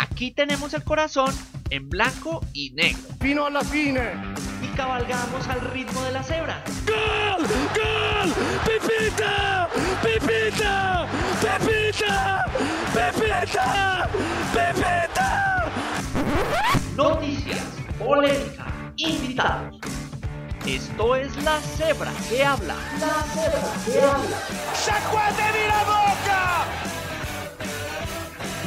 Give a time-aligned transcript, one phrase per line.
[0.00, 1.34] Aquí tenemos el corazón
[1.70, 3.02] en blanco y negro.
[3.20, 4.12] Fino a la fine.
[4.62, 6.62] Y cabalgamos al ritmo de la cebra.
[6.86, 7.44] ¡Gol!
[7.74, 8.32] ¡Gol!
[8.64, 9.68] ¡Pipita!
[10.00, 11.08] ¡Pipita!
[11.40, 12.44] ¡Pipita!
[12.94, 14.08] ¡Pipita!
[14.52, 15.72] ¡Pipita!
[16.94, 17.66] Noticias,
[17.98, 19.80] polémica, invitados.
[20.64, 22.76] Esto es La Cebra que habla.
[23.00, 24.38] La Cebra que habla.
[24.74, 26.77] ¡Sacuáteme la boca!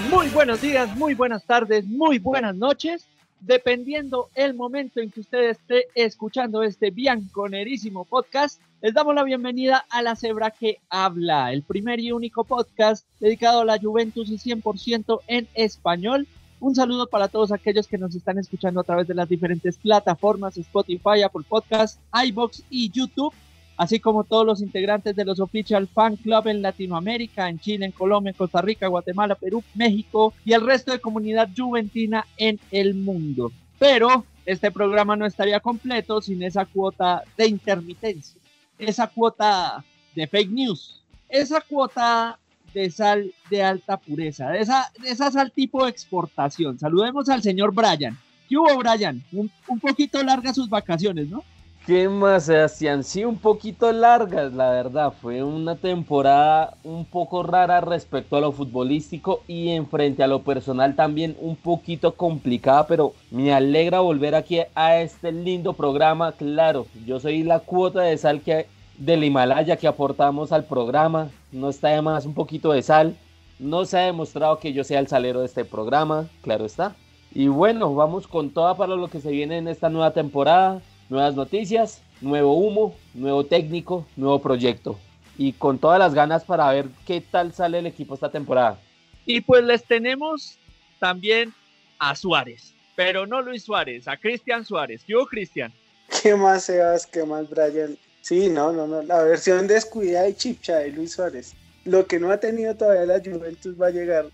[0.09, 3.05] Muy buenos días, muy buenas tardes, muy buenas noches.
[3.39, 9.85] Dependiendo el momento en que usted esté escuchando este bianconerísimo podcast, les damos la bienvenida
[9.89, 14.37] a La Cebra que habla, el primer y único podcast dedicado a la Juventus y
[14.37, 16.27] 100% en español.
[16.59, 20.57] Un saludo para todos aquellos que nos están escuchando a través de las diferentes plataformas
[20.57, 23.33] Spotify, Apple Podcasts, iBox y YouTube
[23.81, 27.91] así como todos los integrantes de los Official Fan Club en Latinoamérica, en Chile, en
[27.91, 33.51] Colombia, Costa Rica, Guatemala, Perú, México y el resto de comunidad juventina en el mundo.
[33.79, 38.39] Pero este programa no estaría completo sin esa cuota de intermitencia,
[38.77, 42.37] esa cuota de fake news, esa cuota
[42.75, 46.77] de sal de alta pureza, de esa, de esa sal tipo exportación.
[46.77, 48.15] Saludemos al señor Brian.
[48.47, 49.23] ¿Qué hubo, Brian?
[49.31, 51.43] Un poquito largas sus vacaciones, ¿no?
[51.85, 53.03] ¿Qué más, Sebastián?
[53.03, 55.11] Sí, un poquito largas, la verdad.
[55.19, 60.43] Fue una temporada un poco rara respecto a lo futbolístico y en frente a lo
[60.43, 66.33] personal también un poquito complicada, pero me alegra volver aquí a este lindo programa.
[66.33, 68.67] Claro, yo soy la cuota de sal que
[68.99, 71.29] del Himalaya que aportamos al programa.
[71.51, 73.15] No está de más un poquito de sal.
[73.57, 76.95] No se ha demostrado que yo sea el salero de este programa, claro está.
[77.33, 80.79] Y bueno, vamos con toda para lo que se viene en esta nueva temporada
[81.11, 84.97] nuevas noticias, nuevo humo, nuevo técnico, nuevo proyecto.
[85.37, 88.79] Y con todas las ganas para ver qué tal sale el equipo esta temporada.
[89.25, 90.57] Y pues les tenemos
[90.99, 91.53] también
[91.99, 95.03] a Suárez, pero no Luis Suárez, a Cristian Suárez.
[95.05, 95.73] ¿Qué hubo, Cristian?
[96.21, 97.05] ¿Qué más, Sebas?
[97.05, 97.97] ¿Qué más, Brian?
[98.21, 99.01] Sí, no, no, no.
[99.01, 101.53] La versión descuidada y chipcha de Luis Suárez.
[101.83, 104.27] Lo que no ha tenido todavía la Juventus va a llegar.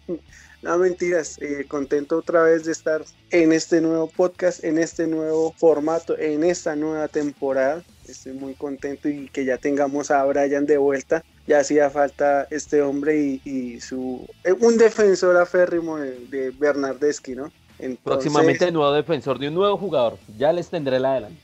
[0.61, 5.53] No, mentiras, eh, contento otra vez de estar en este nuevo podcast, en este nuevo
[5.57, 7.83] formato, en esta nueva temporada.
[8.07, 11.23] Estoy muy contento y que ya tengamos a Brian de vuelta.
[11.45, 17.51] Ya hacía falta este hombre y, su eh, un defensor aférrimo de, de Bernardeschi, ¿no?
[17.79, 18.03] Entonces...
[18.03, 20.17] Próximamente el nuevo defensor de un nuevo jugador.
[20.37, 21.39] Ya les tendré la adelante.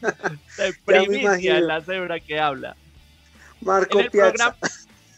[0.56, 2.76] de primicia la cebra que habla.
[3.60, 4.56] Marco Piazza.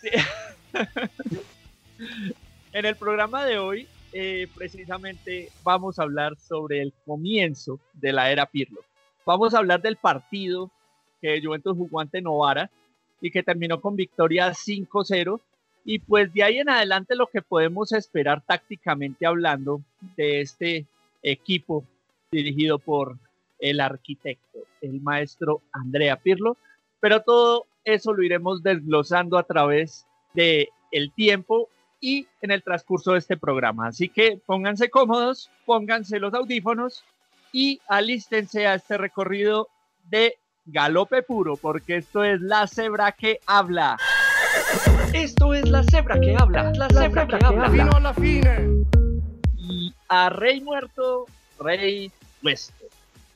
[2.73, 8.31] En el programa de hoy, eh, precisamente vamos a hablar sobre el comienzo de la
[8.31, 8.83] era Pirlo.
[9.27, 10.71] Vamos a hablar del partido
[11.21, 12.71] que Juventus jugó ante Novara
[13.21, 15.41] y que terminó con victoria 5-0.
[15.85, 19.81] Y pues de ahí en adelante lo que podemos esperar tácticamente hablando
[20.17, 20.87] de este
[21.25, 21.85] equipo
[22.31, 23.17] dirigido por
[23.59, 26.57] el arquitecto, el maestro Andrea Pirlo.
[27.01, 31.69] Pero todo eso lo iremos desglosando a través de el tiempo
[32.01, 33.89] y en el transcurso de este programa.
[33.89, 37.05] Así que pónganse cómodos, pónganse los audífonos
[37.53, 39.69] y alístense a este recorrido
[40.09, 43.99] de galope puro, porque esto es la cebra que habla.
[45.13, 46.73] Esto es la cebra que habla.
[46.75, 47.69] La, cebra, que, habla.
[47.69, 48.85] Vino a la fine.
[49.57, 51.27] Y a Rey muerto,
[51.59, 52.87] Rey puesto.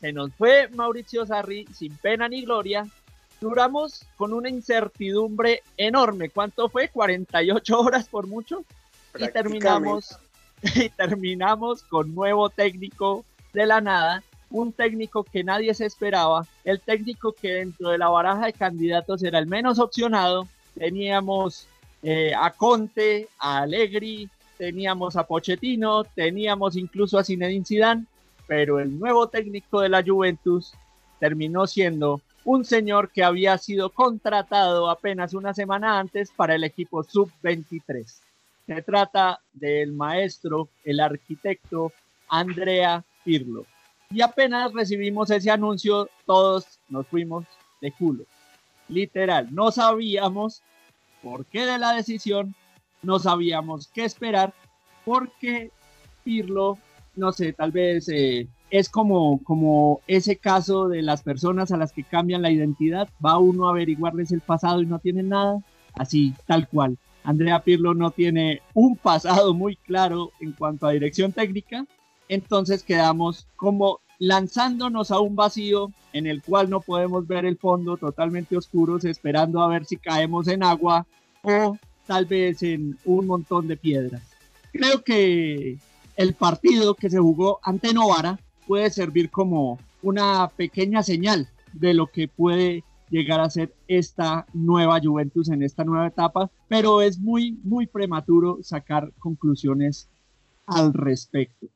[0.01, 2.87] Se nos fue Mauricio Sarri sin pena ni gloria
[3.41, 6.31] duramos con una incertidumbre enorme.
[6.31, 6.89] ¿Cuánto fue?
[6.89, 8.65] 48 horas por mucho.
[9.19, 10.19] Y terminamos,
[10.63, 14.23] y terminamos con nuevo técnico de la nada.
[14.51, 16.47] Un técnico que nadie se esperaba.
[16.65, 20.49] El técnico que dentro de la baraja de candidatos era el menos opcionado.
[20.79, 21.67] Teníamos
[22.03, 24.29] eh, a Conte, a Allegri,
[24.59, 28.07] teníamos a Pochettino, teníamos incluso a Zinedine Zidane,
[28.47, 30.75] pero el nuevo técnico de la Juventus
[31.19, 37.03] terminó siendo un señor que había sido contratado apenas una semana antes para el equipo
[37.03, 38.05] sub-23.
[38.67, 41.93] Se trata del maestro, el arquitecto
[42.29, 43.67] Andrea Pirlo.
[44.11, 47.45] Y apenas recibimos ese anuncio, todos nos fuimos
[47.81, 48.25] de culo.
[48.89, 50.63] Literal, no sabíamos
[51.23, 52.55] por qué de la decisión,
[53.03, 54.53] no sabíamos qué esperar,
[55.05, 55.71] porque
[56.23, 56.79] Pirlo,
[57.17, 61.93] no sé, tal vez eh, es como, como ese caso de las personas a las
[61.93, 65.63] que cambian la identidad, va uno a averiguarles el pasado y no tienen nada,
[65.93, 66.99] así, tal cual.
[67.23, 71.87] Andrea Pirlo no tiene un pasado muy claro en cuanto a dirección técnica,
[72.29, 77.97] entonces quedamos como lanzándonos a un vacío en el cual no podemos ver el fondo
[77.97, 81.07] totalmente oscuros, esperando a ver si caemos en agua
[81.43, 81.79] o
[82.09, 84.23] tal vez en un montón de piedras.
[84.73, 85.79] Creo que
[86.17, 92.07] el partido que se jugó ante Novara puede servir como una pequeña señal de lo
[92.07, 97.59] que puede llegar a ser esta nueva Juventus en esta nueva etapa, pero es muy,
[97.63, 100.09] muy prematuro sacar conclusiones
[100.67, 101.67] al respecto.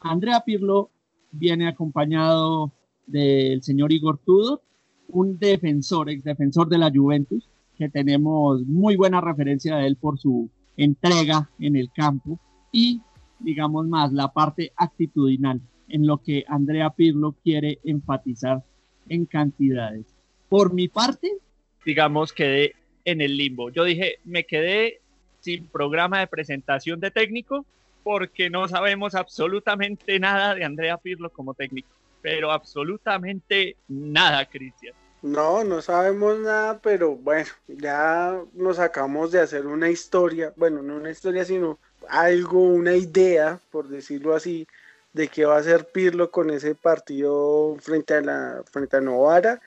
[0.00, 0.90] Andrea Pirlo
[1.30, 2.72] viene acompañado
[3.06, 4.62] del señor Igor Tudor,
[5.08, 10.18] un defensor, ex defensor de la Juventus, que tenemos muy buena referencia de él por
[10.18, 12.38] su entrega en el campo
[12.70, 13.02] y,
[13.40, 15.60] digamos más, la parte actitudinal
[15.92, 18.62] en lo que Andrea Pirlo quiere enfatizar
[19.08, 20.06] en cantidades.
[20.48, 21.36] Por mi parte,
[21.84, 22.74] digamos, quedé
[23.04, 23.70] en el limbo.
[23.70, 25.00] Yo dije, me quedé
[25.40, 27.66] sin programa de presentación de técnico
[28.02, 31.88] porque no sabemos absolutamente nada de Andrea Pirlo como técnico,
[32.20, 34.94] pero absolutamente nada, Cristian.
[35.20, 40.96] No, no sabemos nada, pero bueno, ya nos acabamos de hacer una historia, bueno, no
[40.96, 41.78] una historia, sino
[42.08, 44.66] algo, una idea, por decirlo así,
[45.12, 49.60] de qué va a hacer Pirlo con ese partido frente a la frente a Novara.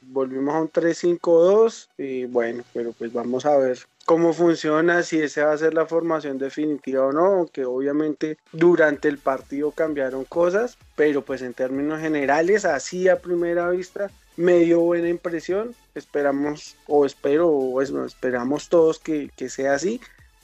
[0.00, 5.46] Volvimos a un 3-5-2 y bueno, pero pues vamos a ver cómo funciona, si esa
[5.46, 10.78] va a ser la formación definitiva o no, aunque obviamente durante el partido cambiaron cosas,
[10.94, 17.04] pero pues en términos generales, así a primera vista, me dio buena impresión, esperamos o
[17.04, 20.00] espero, o esperamos todos que, que sea así,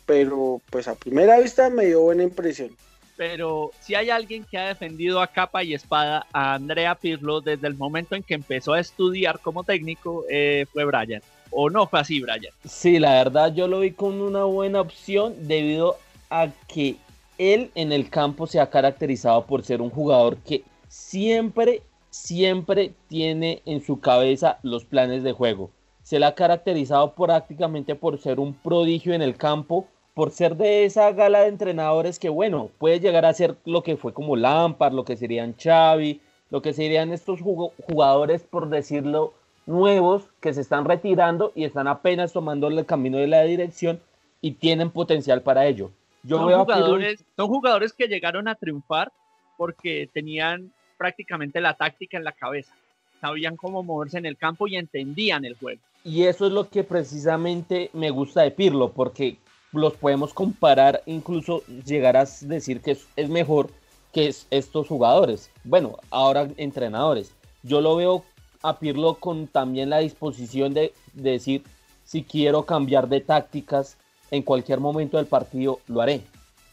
[0.06, 2.76] pero pues a primera vista me dio buena impresión
[3.16, 7.66] pero si hay alguien que ha defendido a capa y espada a Andrea Pirlo desde
[7.66, 11.22] el momento en que empezó a estudiar como técnico, eh, fue Brian.
[11.50, 12.52] ¿O no fue así, Brian?
[12.64, 15.98] Sí, la verdad yo lo vi con una buena opción debido
[16.30, 16.96] a que
[17.38, 23.62] él en el campo se ha caracterizado por ser un jugador que siempre, siempre tiene
[23.66, 25.70] en su cabeza los planes de juego.
[26.02, 30.84] Se le ha caracterizado prácticamente por ser un prodigio en el campo, por ser de
[30.84, 34.92] esa gala de entrenadores que, bueno, puede llegar a ser lo que fue como Lampard,
[34.92, 36.20] lo que serían Xavi,
[36.50, 39.32] lo que serían estos jugadores, por decirlo,
[39.64, 44.00] nuevos que se están retirando y están apenas tomando el camino de la dirección
[44.40, 45.90] y tienen potencial para ello.
[46.24, 49.12] Yo son, jugadores, son jugadores que llegaron a triunfar
[49.56, 52.74] porque tenían prácticamente la táctica en la cabeza,
[53.20, 55.80] sabían cómo moverse en el campo y entendían el juego.
[56.04, 59.36] Y eso es lo que precisamente me gusta de Pirlo, porque
[59.72, 63.70] los podemos comparar, incluso llegar a decir que es, mejor
[64.12, 65.50] que estos jugadores.
[65.64, 67.32] Bueno, ahora entrenadores.
[67.62, 68.24] Yo lo veo
[68.62, 71.64] a Pirlo con también la disposición de, decir,
[72.04, 73.96] si quiero cambiar de tácticas
[74.30, 76.22] en cualquier momento del partido, lo haré.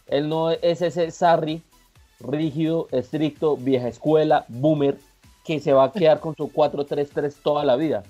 [0.07, 1.62] Él no es ese Sarri
[2.19, 4.98] rígido, estricto, vieja escuela, boomer,
[5.46, 8.04] que se va a quedar con su 4-3-3 toda la vida.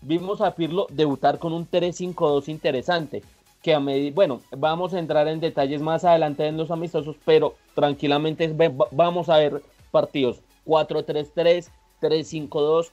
[0.00, 3.22] Vimos a Pirlo debutar con un 3-5-2 interesante,
[3.62, 7.54] que a medida, bueno, vamos a entrar en detalles más adelante en los amistosos, pero
[7.74, 8.52] tranquilamente
[8.90, 11.70] vamos a ver partidos 4-3-3,
[12.00, 12.90] 3-5-2.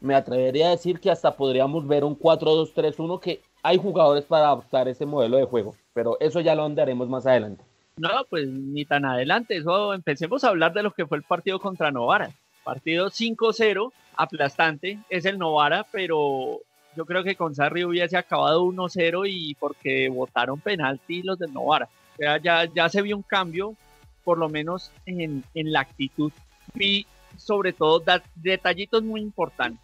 [0.00, 4.88] Me atrevería a decir que hasta podríamos ver un 4-2-3-1 que hay jugadores para adaptar
[4.88, 7.64] ese modelo de juego, pero eso ya lo andaremos más adelante.
[7.96, 11.58] No, pues ni tan adelante, eso empecemos a hablar de lo que fue el partido
[11.60, 12.30] contra Novara.
[12.64, 16.60] Partido 5-0, aplastante, es el Novara, pero
[17.00, 21.88] yo creo que con Sarri hubiese acabado 1-0 y porque votaron penalti los del Novara.
[22.12, 23.74] O sea, ya, ya se vio un cambio,
[24.22, 26.30] por lo menos en, en la actitud.
[26.78, 27.06] Y
[27.38, 28.04] sobre todo
[28.34, 29.80] detallitos muy importantes.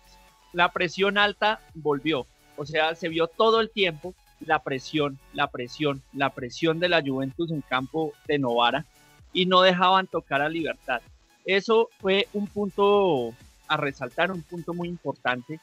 [0.53, 2.27] La presión alta volvió.
[2.59, 7.01] O sea, se vio todo el tiempo la presión, la presión, la presión de la
[7.01, 8.85] Juventus en campo de Novara
[9.33, 11.01] y no dejaban tocar a Libertad.
[11.47, 13.33] Eso fue un punto
[13.69, 15.59] a resaltar, un punto muy importante,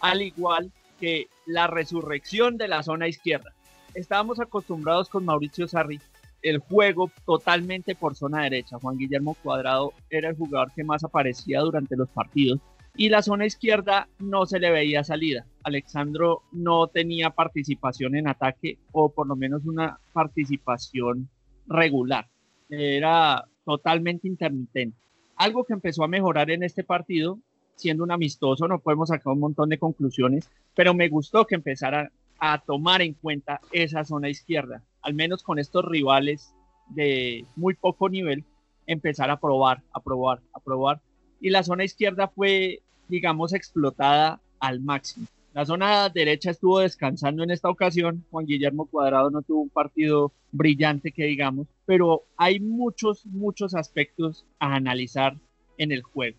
[0.00, 3.54] al igual que la resurrección de la zona izquierda.
[3.94, 6.00] Estábamos acostumbrados con Mauricio Sarri
[6.42, 8.78] el juego totalmente por zona derecha.
[8.80, 12.60] Juan Guillermo Cuadrado era el jugador que más aparecía durante los partidos
[12.96, 15.46] y la zona izquierda no se le veía salida.
[15.62, 21.28] Alexandro no tenía participación en ataque o por lo menos una participación
[21.66, 22.28] regular.
[22.68, 24.96] Era totalmente intermitente.
[25.36, 27.38] Algo que empezó a mejorar en este partido
[27.78, 32.10] siendo un amistoso, no podemos sacar un montón de conclusiones, pero me gustó que empezara
[32.38, 36.54] a tomar en cuenta esa zona izquierda, al menos con estos rivales
[36.88, 38.44] de muy poco nivel,
[38.86, 41.00] empezar a probar, a probar, a probar.
[41.40, 45.26] Y la zona izquierda fue, digamos, explotada al máximo.
[45.54, 48.24] La zona derecha estuvo descansando en esta ocasión.
[48.30, 54.44] Juan Guillermo Cuadrado no tuvo un partido brillante que digamos, pero hay muchos, muchos aspectos
[54.58, 55.36] a analizar
[55.76, 56.38] en el juego.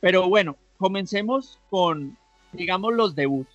[0.00, 2.16] Pero bueno, comencemos con,
[2.52, 3.50] digamos, los debuts.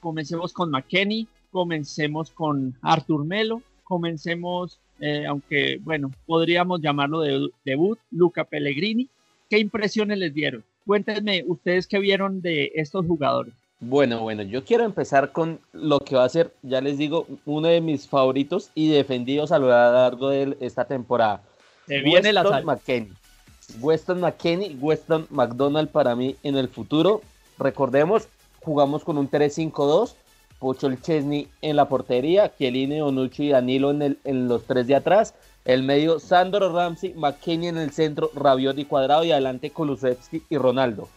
[0.00, 7.98] Comencemos con McKenny, comencemos con Arthur Melo, comencemos eh, aunque bueno, podríamos llamarlo de, debut,
[8.10, 9.08] Luca Pellegrini.
[9.50, 10.64] ¿Qué impresiones les dieron?
[10.86, 13.52] Cuéntenme ustedes qué vieron de estos jugadores.
[13.80, 17.68] Bueno, bueno, yo quiero empezar con lo que va a ser, ya les digo, uno
[17.68, 21.42] de mis favoritos y defendidos a lo largo de esta temporada.
[21.86, 23.12] Se viene la Weston McKennie.
[23.80, 27.22] Weston McKennie, Weston McDonald para mí en el futuro.
[27.58, 28.28] Recordemos,
[28.60, 30.14] jugamos con un 3-5-2,
[30.58, 34.86] Pocho el Chesney en la portería, Chiellini, Onucci y Danilo en, el, en los tres
[34.86, 35.34] de atrás.
[35.64, 40.56] El medio, Sandro Ramsey, McKennie en el centro, Rabiot y Cuadrado y adelante Kulusevski y
[40.56, 41.08] Ronaldo.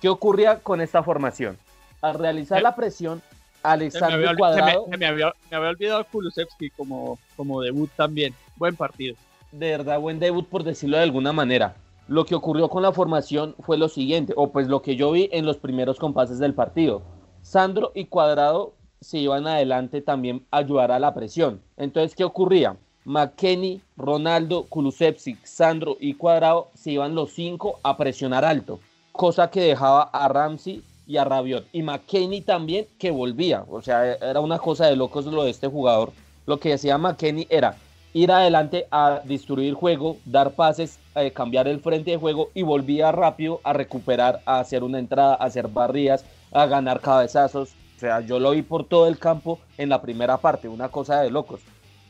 [0.00, 1.56] ¿Qué ocurría con esta formación?
[2.00, 3.22] Al realizar la presión,
[3.62, 4.86] Alexander me Cuadrado...
[4.88, 8.34] me, había, me había olvidado Kulusevski como, como debut también.
[8.56, 9.14] Buen partido.
[9.52, 11.76] De verdad, buen debut por decirlo de alguna manera.
[12.12, 15.30] Lo que ocurrió con la formación fue lo siguiente, o pues lo que yo vi
[15.32, 17.00] en los primeros compases del partido.
[17.40, 21.62] Sandro y Cuadrado se iban adelante también a ayudar a la presión.
[21.78, 22.76] Entonces, ¿qué ocurría?
[23.06, 28.78] McKenny, Ronaldo, Kulusevski, Sandro y Cuadrado se iban los cinco a presionar alto,
[29.12, 31.64] cosa que dejaba a Ramsey y a Rabiot.
[31.72, 35.66] Y McKenny también que volvía, o sea, era una cosa de locos lo de este
[35.66, 36.12] jugador.
[36.44, 37.74] Lo que decía McKenny era
[38.14, 43.12] ir adelante a destruir juego, dar pases, eh, cambiar el frente de juego y volvía
[43.12, 47.74] rápido a recuperar, a hacer una entrada, a hacer barridas, a ganar cabezazos.
[47.96, 51.20] O sea, yo lo vi por todo el campo en la primera parte, una cosa
[51.20, 51.60] de locos.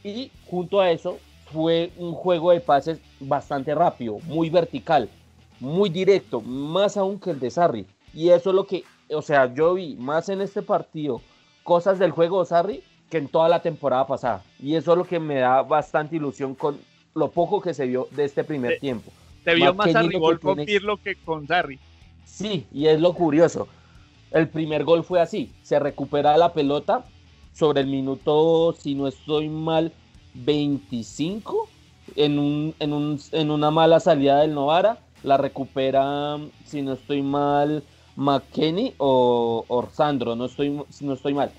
[0.03, 1.19] Y junto a eso
[1.53, 5.09] fue un juego de pases bastante rápido, muy vertical,
[5.61, 7.87] muy directo, más aún que el de Sarri.
[8.15, 11.21] Y eso es lo que, o sea, yo vi más en este partido
[11.63, 12.83] cosas del juego de Sarri
[13.13, 14.43] que en toda la temporada pasada.
[14.59, 16.79] Y eso es lo que me da bastante ilusión con
[17.15, 19.13] lo poco que se vio de este primer tiempo.
[19.45, 21.79] Te vio más lo a Rigol tiene- con Pirlo que con Sarri.
[22.25, 23.69] Sí, y es lo curioso.
[24.31, 25.53] El primer gol fue así.
[25.63, 27.05] Se recupera la pelota
[27.53, 29.93] sobre el minuto, si no estoy mal,
[30.33, 31.69] 25.
[32.17, 34.97] En, un, en, un, en una mala salida del Novara.
[35.23, 37.83] La recupera, si no estoy mal,
[38.17, 40.35] McKenny o, o Sandro.
[40.35, 40.71] No estoy,
[41.03, 41.53] no estoy mal.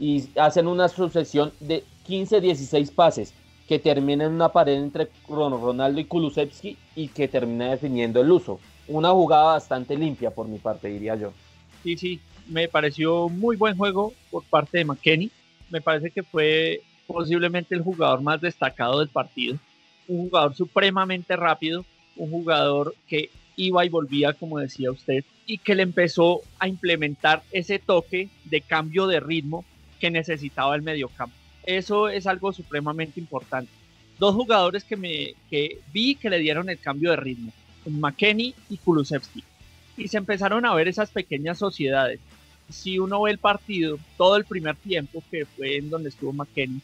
[0.00, 3.34] Y hacen una sucesión de 15-16 pases
[3.68, 8.32] que termina en una pared entre Ron- Ronaldo y Kulusevski y que termina definiendo el
[8.32, 8.58] uso.
[8.88, 11.32] Una jugada bastante limpia por mi parte, diría yo.
[11.84, 15.30] Sí, sí, me pareció muy buen juego por parte de McKenny.
[15.70, 19.58] Me parece que fue posiblemente el jugador más destacado del partido.
[20.08, 21.84] Un jugador supremamente rápido,
[22.16, 27.42] un jugador que iba y volvía, como decía usted, y que le empezó a implementar
[27.52, 29.64] ese toque de cambio de ritmo
[30.00, 31.36] que necesitaba el mediocampo.
[31.64, 33.70] Eso es algo supremamente importante.
[34.18, 37.52] Dos jugadores que, me, que vi que le dieron el cambio de ritmo,
[37.86, 39.44] McKenny y Kulusevski
[40.00, 42.20] y se empezaron a ver esas pequeñas sociedades.
[42.70, 46.80] Si uno ve el partido, todo el primer tiempo, que fue en donde estuvo McKenny,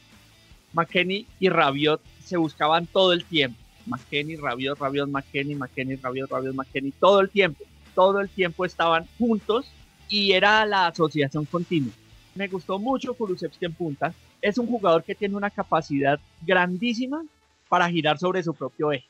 [0.73, 3.59] McKenny y Rabiot se buscaban todo el tiempo.
[3.87, 7.65] McKenny, Rabiot, Rabiot, McKenny, McKenny, Rabiot, Rabiot, McKenny, todo el tiempo.
[7.95, 9.71] Todo el tiempo estaban juntos
[10.09, 11.93] y era la asociación continua.
[12.37, 14.15] Me gustó mucho Kulusevski en punta.
[14.41, 17.25] Es un jugador que tiene una capacidad grandísima
[17.69, 19.07] para girar sobre su propio eje.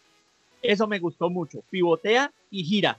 [0.63, 1.61] Eso me gustó mucho.
[1.71, 2.99] Pivotea y gira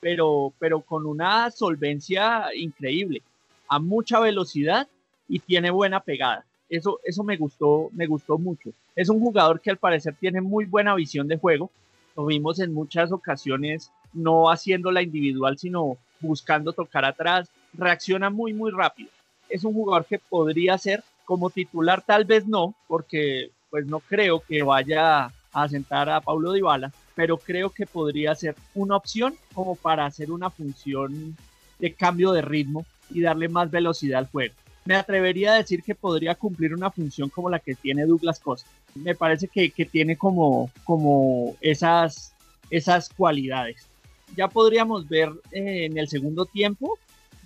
[0.00, 3.22] pero, pero con una solvencia increíble,
[3.68, 4.88] a mucha velocidad
[5.28, 6.44] y tiene buena pegada.
[6.68, 8.70] Eso, eso me gustó, me gustó mucho.
[8.94, 11.70] Es un jugador que al parecer tiene muy buena visión de juego.
[12.16, 17.48] Lo vimos en muchas ocasiones no haciendo la individual, sino buscando tocar atrás.
[17.72, 19.10] Reacciona muy, muy rápido.
[19.48, 24.40] Es un jugador que podría ser como titular, tal vez no, porque pues no creo
[24.40, 29.74] que vaya a sentar a Paulo Dybala, pero creo que podría ser una opción como
[29.74, 31.36] para hacer una función
[31.78, 34.54] de cambio de ritmo y darle más velocidad al juego.
[34.84, 38.70] Me atrevería a decir que podría cumplir una función como la que tiene Douglas Costa.
[38.94, 42.34] Me parece que, que tiene como, como esas,
[42.70, 43.86] esas cualidades.
[44.34, 46.98] Ya podríamos ver eh, en el segundo tiempo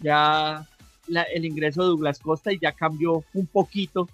[0.02, 0.66] ya
[1.08, 4.08] el ingreso de Douglas Costa y ya cambió un poquito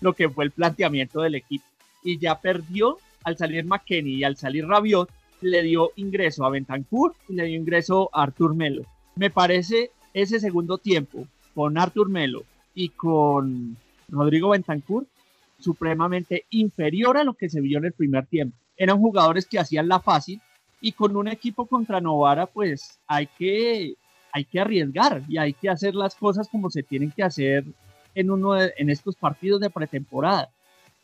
[0.00, 1.64] lo que fue el planteamiento del equipo.
[2.02, 5.10] Y ya perdió al salir McKenny y al salir Rabiot,
[5.42, 8.82] le dio ingreso a Bentancur y le dio ingreso a Artur Melo.
[9.16, 12.44] Me parece ese segundo tiempo con Artur Melo
[12.74, 13.76] y con
[14.08, 15.06] Rodrigo Bentancur
[15.58, 18.56] supremamente inferior a lo que se vio en el primer tiempo.
[18.76, 20.40] Eran jugadores que hacían la fácil
[20.80, 23.94] y con un equipo contra Novara pues hay que,
[24.32, 27.64] hay que arriesgar y hay que hacer las cosas como se tienen que hacer
[28.14, 30.48] en, uno de- en estos partidos de pretemporada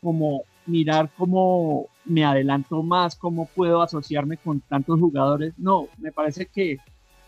[0.01, 5.53] como mirar cómo me adelanto más, cómo puedo asociarme con tantos jugadores.
[5.57, 6.77] No, me parece que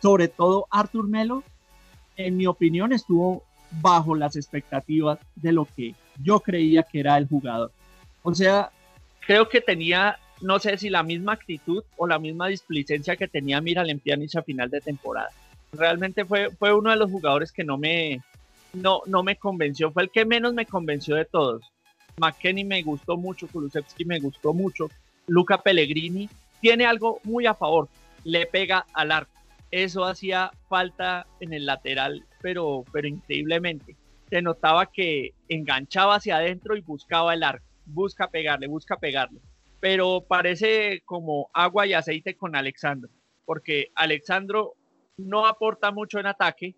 [0.01, 1.43] sobre todo Artur Melo,
[2.15, 3.43] en mi opinión, estuvo
[3.81, 7.71] bajo las expectativas de lo que yo creía que era el jugador.
[8.23, 8.71] O sea,
[9.25, 13.61] creo que tenía, no sé si la misma actitud o la misma displicencia que tenía
[13.61, 15.29] Miralem Pjanic a final de temporada.
[15.71, 18.21] Realmente fue, fue uno de los jugadores que no me,
[18.73, 21.63] no, no me convenció, fue el que menos me convenció de todos.
[22.17, 24.89] McKenny me gustó mucho, Kulusevski me gustó mucho,
[25.27, 27.88] Luca Pellegrini tiene algo muy a favor,
[28.23, 29.31] le pega al arco.
[29.71, 33.95] Eso hacía falta en el lateral, pero, pero increíblemente.
[34.29, 37.65] Se notaba que enganchaba hacia adentro y buscaba el arco.
[37.85, 39.39] Busca pegarle, busca pegarle.
[39.79, 43.09] Pero parece como agua y aceite con Alexandro,
[43.45, 44.73] porque Alexandro
[45.19, 46.75] no aporta mucho en ataque,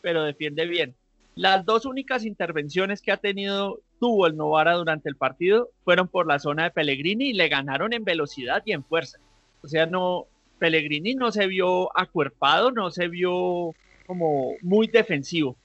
[0.00, 0.94] pero defiende bien.
[1.34, 6.26] Las dos únicas intervenciones que ha tenido, tuvo el Novara durante el partido, fueron por
[6.26, 9.18] la zona de Pellegrini y le ganaron en velocidad y en fuerza.
[9.62, 10.26] O sea, no,
[10.58, 13.74] Pellegrini no se vio acuerpado, no se vio
[14.06, 15.56] como muy defensivo,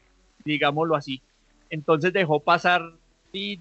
[0.44, 1.22] digámoslo así.
[1.70, 2.82] Entonces dejó pasar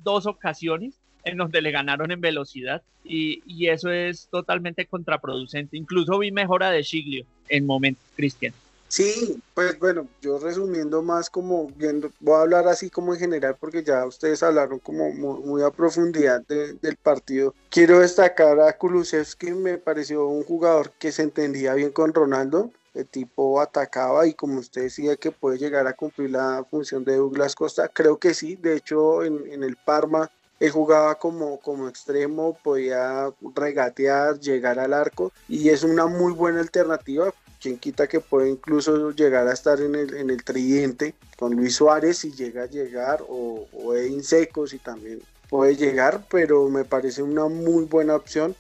[0.03, 5.77] dos ocasiones en donde le ganaron en velocidad y, y, eso es totalmente contraproducente.
[5.77, 8.55] Incluso vi mejora de Chiglio en momento, Cristian.
[8.95, 13.57] Sí, pues bueno, yo resumiendo más como viendo, voy a hablar así como en general
[13.59, 17.57] porque ya ustedes hablaron como muy, a profundidad del partido.
[17.71, 23.07] Quiero destacar a Kulusevski, me pareció un jugador que se entendía bien con Ronaldo, el
[23.07, 27.57] tipo atacaba y como usted decía que puede llegar a cumplir la función de Douglas
[27.57, 32.57] Costa, creo que sí, de hecho en, en el Parma él jugaba como, como extremo,
[32.63, 38.51] podía regatear, llegar al arco y es una muy buena alternativa quien quita que puede
[38.51, 42.67] incluso llegar a estar en el, en el tridente con Luis Suárez si llega a
[42.67, 48.17] llegar o, o Edin Secos y también puede llegar, pero me parece una muy buena
[48.17, 48.55] opción.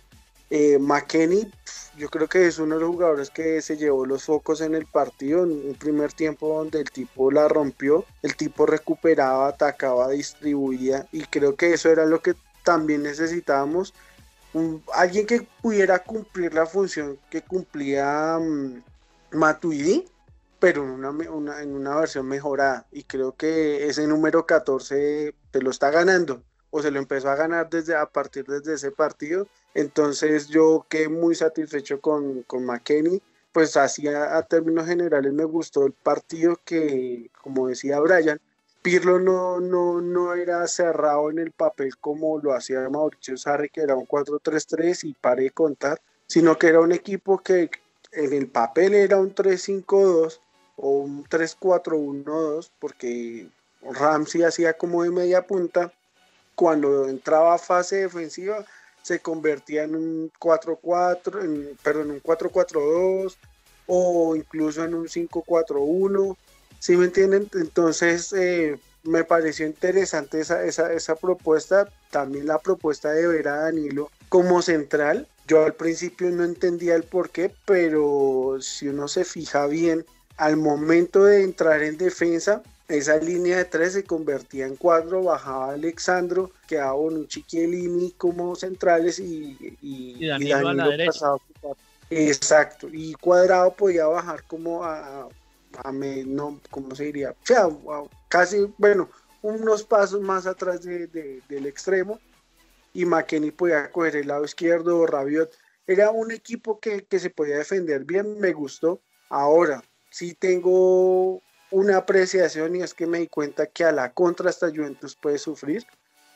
[0.56, 0.78] Eh,
[1.98, 4.86] yo creo que es uno de los jugadores que se llevó los focos en el
[4.86, 11.08] partido, en un primer tiempo donde el tipo la rompió, el tipo recuperaba, atacaba, distribuía
[11.10, 13.94] y creo que eso era lo que también necesitábamos.
[14.92, 18.82] alguien que pudiera cumplir la función que cumplía mm,
[19.32, 20.04] Matuidi,
[20.60, 22.86] pero en una, en una versión mejorada.
[22.92, 27.34] Y creo que ese número 14 se lo está ganando o se lo empezó a
[27.34, 29.48] ganar desde a partir de ese partido.
[29.74, 33.20] Entonces yo quedé muy satisfecho con, con McKenny.
[33.52, 38.40] Pues así a, términos generales me gustó el partido que, como decía Brian,
[38.82, 43.80] Pirlo no, no, no era cerrado en el papel como lo hacía Mauricio Sarri, que
[43.80, 47.70] era un 4-3-3 y paré de contar, sino que era un equipo que
[48.12, 50.40] en el papel era un 3-5-2
[50.76, 53.48] o un 3-4-1-2 porque
[53.82, 55.92] Ramsey hacía como de media punta.
[56.54, 58.64] Cuando entraba a fase defensiva
[59.04, 63.36] se convertía en un 4-4, en, perdón, un 4-4-2
[63.86, 66.36] o incluso en un 5-4-1.
[66.80, 67.48] ¿Sí me entienden?
[67.54, 71.88] Entonces eh, me pareció interesante esa, esa, esa propuesta.
[72.10, 77.04] También la propuesta de ver a Danilo como central yo al principio no entendía el
[77.04, 80.06] por qué, pero si uno se fija bien,
[80.38, 85.72] al momento de entrar en defensa, esa línea de tres se convertía en cuatro, bajaba
[85.72, 91.34] Alexandro, quedaba Bonucci Chiellini como centrales y, y, Danilo, a la derecha.
[92.10, 95.28] Exacto, y Cuadrado podía bajar como a,
[95.82, 97.30] a, no, ¿cómo se diría?
[97.30, 97.68] O sea,
[98.28, 99.08] casi, bueno,
[99.42, 102.18] unos pasos más atrás de, del extremo
[102.92, 105.52] y McKenny podía coger el lado izquierdo, Rabiot.
[105.86, 109.00] Era un equipo que, se podía defender bien, me gustó.
[109.28, 111.42] Ahora, sí tengo
[111.74, 115.38] una apreciación y es que me di cuenta que a la contra esta Juventus puede
[115.38, 115.84] sufrir.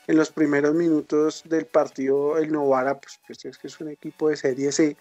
[0.07, 4.29] En los primeros minutos del partido, el Novara, pues, pues, es que es un equipo
[4.29, 4.97] de serie C,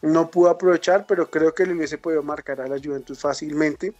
[0.00, 3.92] no pudo aprovechar, pero creo que le hubiese podido marcar a la Juventus fácilmente.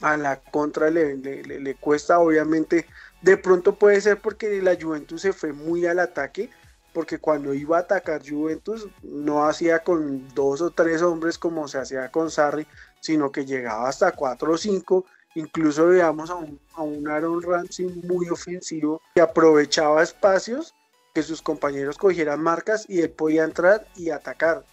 [0.00, 2.86] A la contra le, le cuesta, obviamente,
[3.20, 6.50] de pronto puede ser porque la Juventus se fue muy al ataque,
[6.92, 11.78] porque cuando iba a atacar Juventus no hacía con dos o tres hombres como se
[11.78, 12.66] hacía con Sarri,
[13.00, 15.06] sino que llegaba hasta cuatro o cinco.
[15.34, 20.74] Incluso veamos a un, a un Aaron Ramsey muy ofensivo que aprovechaba espacios
[21.14, 24.64] que sus compañeros cogieran marcas y él podía entrar y atacar.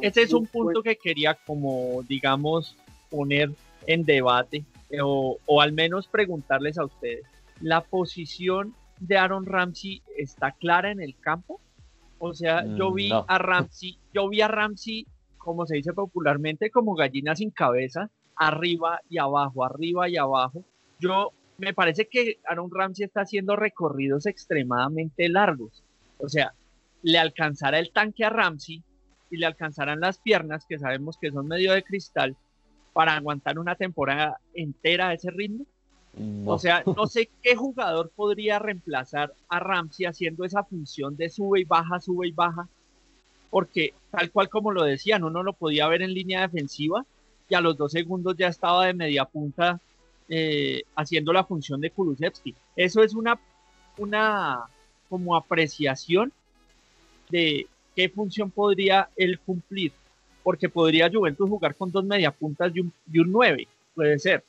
[0.00, 2.76] ese, es un punto que quería como, digamos,
[3.10, 3.50] poner
[3.86, 4.64] en debate
[5.00, 7.24] o, o al menos preguntarles a ustedes
[7.60, 11.60] la posición de Aaron Ramsey está clara en el campo.
[12.18, 15.06] O sea, yo mm, vi a Ramsey, yo vi a Ramsey,
[15.48, 20.62] como se dice popularmente, como gallina sin cabeza, arriba y abajo, arriba y abajo.
[21.00, 25.82] Yo me parece que Aaron Ramsey está haciendo recorridos extremadamente largos.
[26.18, 26.52] O sea,
[27.00, 28.82] le alcanzará el tanque a Ramsey
[29.30, 32.36] y le alcanzarán las piernas, que sabemos que son medio de cristal,
[32.92, 35.64] para aguantar una temporada entera a ese ritmo
[36.44, 41.60] O sea, no sé qué jugador podría reemplazar a Ramsey haciendo esa función de sube
[41.60, 42.68] y baja, sube y baja,
[43.50, 47.04] porque tal cual como lo decían, uno lo podía ver en línea defensiva
[47.48, 49.80] y a los dos segundos ya estaba de media punta
[50.28, 52.54] eh, haciendo la función de Kulusevski.
[52.76, 53.38] Eso es una,
[53.96, 54.64] una
[55.08, 56.32] como apreciación
[57.30, 59.92] de qué función podría él cumplir,
[60.42, 64.44] porque podría Juventus jugar con dos mediapuntas y un, y un 9, puede ser.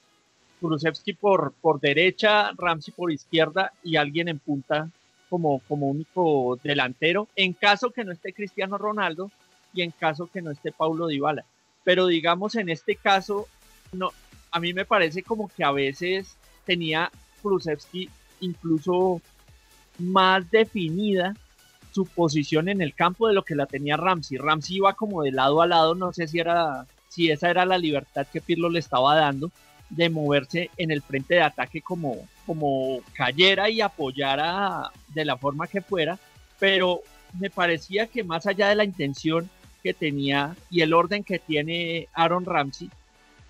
[0.59, 4.89] Kulusevski por, por derecha, Ramsey por izquierda y alguien en punta
[5.29, 9.31] como, como único delantero, en caso que no esté Cristiano Ronaldo
[9.73, 11.45] y en caso que no esté Paulo Dybala.
[11.83, 13.47] Pero digamos en este caso,
[13.91, 14.11] no,
[14.51, 17.11] a mí me parece como que a veces tenía
[17.41, 18.09] Kulusevski
[18.41, 19.21] incluso
[19.97, 21.35] más definida
[21.91, 24.37] su posición en el campo de lo que la tenía Ramsey.
[24.37, 27.77] Ramsey iba como de lado a lado, no sé si era si esa era la
[27.77, 29.51] libertad que Pirlo le estaba dando
[29.89, 32.15] de moverse en el frente de ataque como,
[32.49, 36.17] como cayera y apoyara de la forma que fuera,
[36.57, 37.01] pero
[37.39, 39.47] me parecía que más allá de la intención
[39.83, 42.89] que tenía y el orden que tiene Aaron Ramsey,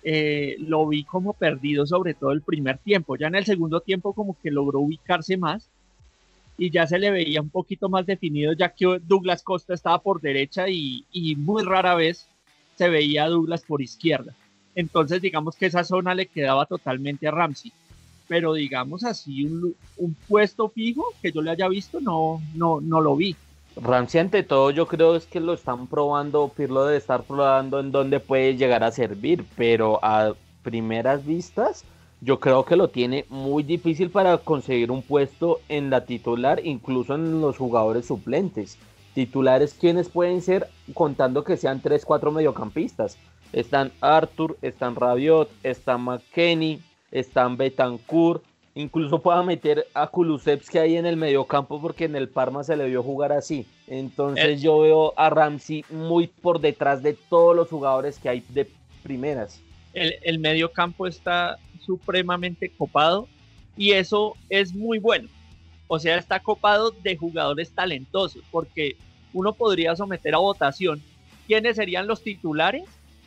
[0.02, 3.16] eh, lo vi como perdido sobre todo el primer tiempo.
[3.16, 5.70] Ya en el segundo tiempo como que logró ubicarse más
[6.58, 10.20] y ya se le veía un poquito más definido ya que Douglas Costa estaba por
[10.20, 12.28] derecha y, y muy rara vez
[12.74, 14.34] se veía Douglas por izquierda.
[14.74, 17.72] Entonces digamos que esa zona le quedaba totalmente a Ramsey.
[18.30, 23.00] Pero digamos así, un, un puesto fijo que yo le haya visto, no, no, no
[23.00, 23.34] lo vi.
[23.74, 27.90] Ramsey ante todo yo creo es que lo están probando, Pirlo debe estar probando en
[27.90, 31.84] dónde puede llegar a servir, pero a primeras vistas
[32.20, 37.16] yo creo que lo tiene muy difícil para conseguir un puesto en la titular, incluso
[37.16, 38.78] en los jugadores suplentes.
[39.12, 43.18] Titulares quienes pueden ser contando que sean 3-4 mediocampistas.
[43.52, 48.42] Están Arthur, están Rabiot, están McKenny, están Betancourt,
[48.74, 52.86] incluso pueda meter a Kulusevski ahí en el mediocampo porque en el Parma se le
[52.86, 53.66] vio jugar así.
[53.88, 54.62] Entonces Eh.
[54.62, 58.68] yo veo a Ramsey muy por detrás de todos los jugadores que hay de
[59.02, 59.60] primeras.
[59.92, 63.26] El, el medio campo está supremamente copado
[63.76, 65.28] y eso es muy bueno.
[65.88, 68.94] O sea, está copado de jugadores talentosos porque
[69.32, 71.02] uno podría someter a votación
[71.48, 72.84] quiénes serían los titulares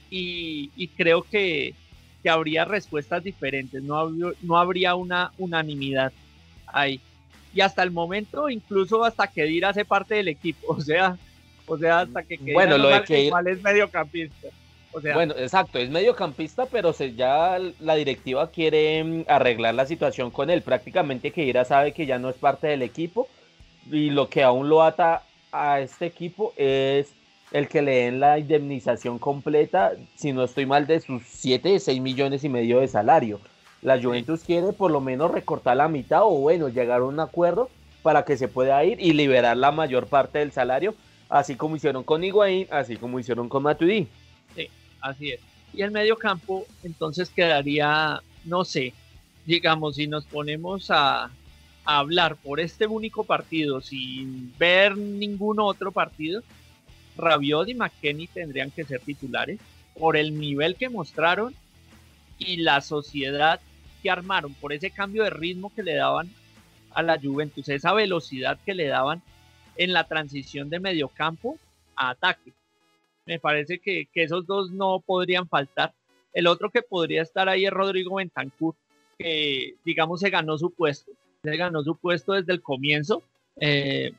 [0.09, 1.73] y, y creo que,
[2.23, 6.12] que habría respuestas diferentes, no, habría- no habría una unanimidad
[6.67, 6.99] ahí.
[7.53, 11.17] Y hasta el momento, incluso hasta que Dir hace parte del equipo, o sea,
[11.67, 14.47] o sea, hasta que Kedira Bueno, no lo de Kedira- cuál es mediocampista.
[14.95, 19.86] O sea, Bueno, exacto, es mediocampista, pero se, ya la directiva quiere mm, arreglar la
[19.86, 20.62] situación con él.
[20.62, 23.27] Prácticamente Keira sabe que ya no es parte del equipo
[23.91, 27.13] y lo que aún lo ata a este equipo es
[27.53, 32.01] el que le den la indemnización completa, si no estoy mal, de sus 7, 6
[32.01, 33.39] millones y medio de salario.
[33.83, 37.69] La Juventus quiere por lo menos recortar la mitad o bueno, llegar a un acuerdo
[38.01, 40.95] para que se pueda ir y liberar la mayor parte del salario,
[41.29, 44.07] así como hicieron con Higuaín, así como hicieron con Matuidi.
[44.99, 45.39] Así es.
[45.73, 48.93] Y el medio campo, entonces quedaría, no sé,
[49.45, 55.91] digamos, si nos ponemos a, a hablar por este único partido sin ver ningún otro
[55.91, 56.41] partido,
[57.17, 59.60] Rabiot y McKenny tendrían que ser titulares
[59.97, 61.54] por el nivel que mostraron
[62.38, 63.60] y la sociedad
[64.02, 66.30] que armaron, por ese cambio de ritmo que le daban
[66.93, 69.21] a la Juventus, esa velocidad que le daban
[69.76, 71.58] en la transición de mediocampo
[71.95, 72.52] a ataque.
[73.26, 75.93] Me parece que, esos dos no podrían faltar.
[76.34, 78.76] El otro que podría estar ahí es Rodrigo Bentancur,
[79.17, 81.12] que digamos se ganó su puesto.
[81.43, 83.23] Se ganó su puesto desde el comienzo.
[83.58, 84.13] eh,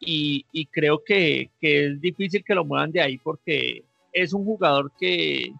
[0.00, 4.90] y, creo que, que es difícil que lo muevan de ahí porque es un jugador
[4.98, 5.52] que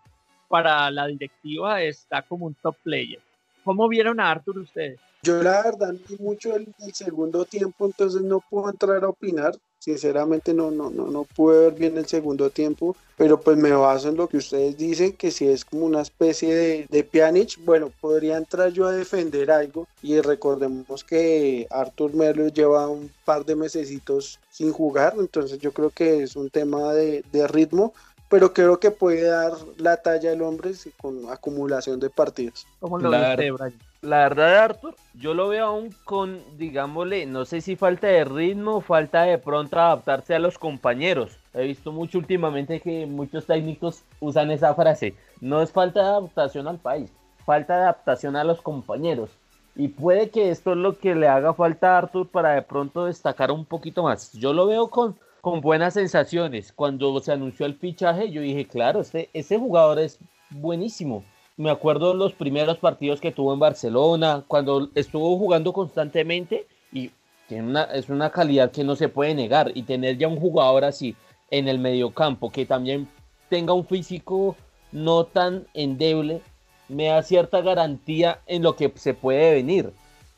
[0.49, 3.21] para la directiva está como un top player.
[3.63, 4.99] ¿Cómo vieron a Arthur ustedes?
[5.23, 9.55] Yo la verdad vi mucho el, el segundo tiempo, entonces no puedo entrar a opinar.
[9.81, 14.11] Sinceramente no, no, no, no pude ver bien el segundo tiempo, pero pues me baso
[14.11, 17.91] en lo que ustedes dicen, que si es como una especie de, de Pjanic, bueno,
[17.99, 23.57] podría entrar yo a defender algo y recordemos que Arthur Melo lleva un par de
[23.57, 27.95] mesecitos sin jugar, entonces yo creo que es un tema de, de ritmo,
[28.29, 32.67] pero creo que puede dar la talla al hombre con acumulación de partidos.
[32.81, 33.43] ¿Cómo lo Claro.
[33.43, 33.90] viste, Brian?
[34.03, 38.81] La verdad, Arthur, yo lo veo aún con, digámosle, no sé si falta de ritmo,
[38.81, 41.37] falta de pronto adaptarse a los compañeros.
[41.53, 45.15] He visto mucho últimamente que muchos técnicos usan esa frase.
[45.43, 47.13] No es falta de adaptación al país,
[47.45, 49.29] falta de adaptación a los compañeros.
[49.77, 53.05] Y puede que esto es lo que le haga falta a Arthur para de pronto
[53.05, 54.33] destacar un poquito más.
[54.33, 56.73] Yo lo veo con, con buenas sensaciones.
[56.73, 61.23] Cuando se anunció el fichaje, yo dije, claro, este, este jugador es buenísimo.
[61.61, 67.11] Me acuerdo los primeros partidos que tuvo en Barcelona, cuando estuvo jugando constantemente y
[67.49, 69.71] tiene una, es una calidad que no se puede negar.
[69.75, 71.15] Y tener ya un jugador así
[71.51, 73.09] en el mediocampo que también
[73.51, 74.57] tenga un físico
[74.91, 76.41] no tan endeble,
[76.89, 79.93] me da cierta garantía en lo que se puede venir.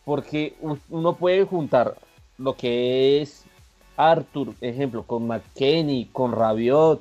[0.04, 0.56] Porque
[0.90, 1.94] uno puede juntar
[2.36, 3.44] lo que es
[3.96, 7.00] Arthur, ejemplo, con McKenny, con Rabiot,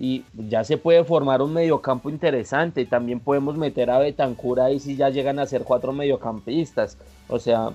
[0.00, 2.86] y ya se puede formar un mediocampo interesante.
[2.86, 6.96] También podemos meter a Betancur ahí si ya llegan a ser cuatro mediocampistas.
[7.28, 7.72] O sea,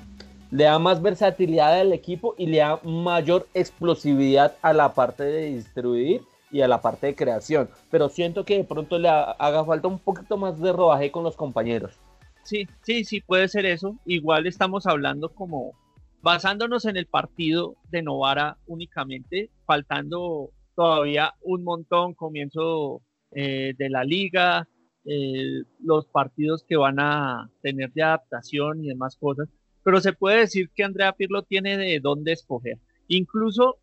[0.49, 5.51] le da más versatilidad al equipo y le da mayor explosividad a la parte de
[5.51, 7.69] distribuir y a la parte de creación.
[7.91, 11.35] Pero siento que de pronto le haga falta un poquito más de rodaje con los
[11.35, 11.93] compañeros.
[12.41, 13.97] Sí, sí, sí, puede ser eso.
[14.03, 15.73] Igual estamos hablando como
[16.23, 24.03] basándonos en el partido de Novara únicamente, faltando todavía un montón, comienzo eh, de la
[24.03, 24.67] liga,
[25.05, 29.49] eh, los partidos que van a tener de adaptación y demás cosas,
[29.83, 32.79] pero se puede decir que Andrea Pirlo tiene de dónde escoger.
[33.07, 33.77] Incluso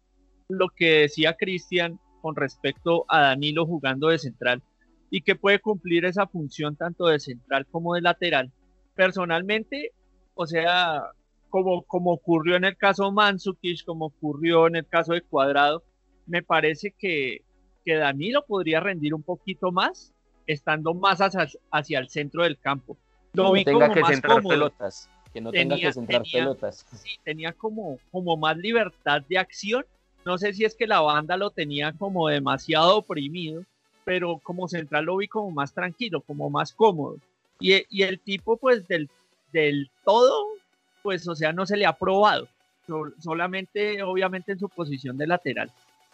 [0.48, 4.62] lo que decía Cristian con respecto a Danilo jugando de central
[5.10, 8.52] y que puede cumplir esa función tanto de central como de lateral.
[8.94, 9.92] Personalmente,
[10.34, 11.02] o sea,
[11.50, 15.84] como, como ocurrió en el caso Mansukic, como ocurrió en el caso de Cuadrado,
[16.26, 17.42] me parece que,
[17.84, 20.12] que Danilo podría rendir un poquito más
[20.46, 22.96] estando más hacia, el centro del campo.
[23.32, 25.08] Lo vi tenga que centrar pelotas.
[25.32, 26.86] Que no tenga, que centrar pelotas.
[26.92, 29.84] Sí, tenía como, como más libertad de acción.
[30.24, 33.64] No sé si es que la banda lo tenía como demasiado oprimido,
[34.04, 37.16] pero como central lo vi como más tranquilo, como más cómodo.
[37.58, 39.08] Y, y el tipo, pues, del,
[39.52, 40.48] del todo,
[41.02, 42.46] pues, o sea, no se le ha probado.
[43.18, 45.72] solamente, obviamente, en su posición de lateral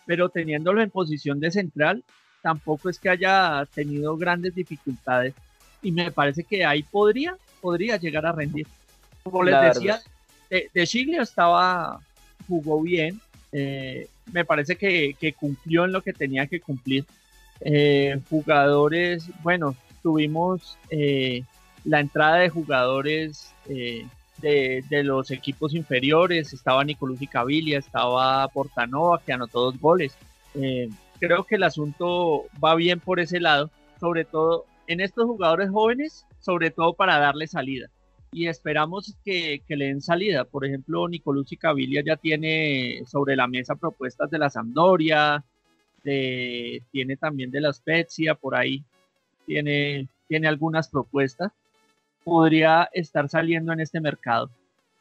[0.09, 2.03] pero teniéndolo en posición de central,
[2.41, 5.35] tampoco es que haya tenido grandes dificultades
[5.83, 8.67] y me parece que ahí podría, podría llegar a rendir.
[9.23, 10.01] Como les decía,
[10.49, 10.83] de, de
[11.21, 12.01] estaba,
[12.49, 13.21] jugó bien,
[13.53, 17.05] eh, me parece que, cumplió en lo que tenía que cumplir.
[17.61, 21.43] Eh, jugadores, bueno, tuvimos eh,
[21.85, 23.53] la entrada de jugadores
[24.41, 30.17] de, los equipos inferiores, estaba Nicolás Cabilia, estaba Portanova, que anotó dos goles.
[30.55, 33.71] Eh, creo que el asunto va bien por ese lado,
[34.01, 37.89] sobre todo en estos jugadores jóvenes, sobre todo para darle salida.
[38.31, 40.45] Y esperamos que, le den salida.
[40.45, 45.45] Por ejemplo, Nicolás Cabilia ya tiene sobre la mesa propuestas de la Sampdoria,
[46.03, 48.83] tiene también de la Spezia, por ahí
[49.47, 51.53] tiene, tiene algunas propuestas
[52.29, 54.51] podría estar saliendo en este mercado.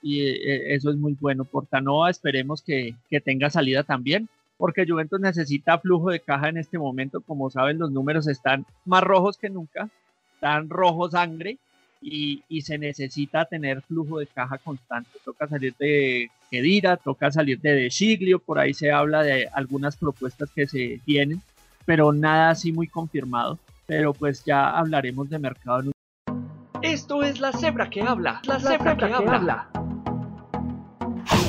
[0.02, 1.44] Y eh, eso es muy bueno.
[1.44, 6.78] Portanova esperemos que, que tenga salida también, porque Juventus necesita flujo de caja en este
[6.78, 7.22] momento.
[7.22, 9.90] Como saben, los números están más rojos que nunca,
[10.36, 11.58] están rojo sangre
[12.02, 15.10] y, y, se necesita tener flujo de caja constante.
[15.26, 19.98] Toca salir de Kedira, toca salir de De Siglio, por ahí se habla de algunas
[19.98, 21.42] propuestas que se tienen,
[21.86, 23.60] pero nada así muy confirmado.
[23.88, 25.92] Pero pues ya hablaremos de mercado en
[26.82, 28.42] esto es la cebra que habla.
[28.46, 29.70] La, cebra, que, habla.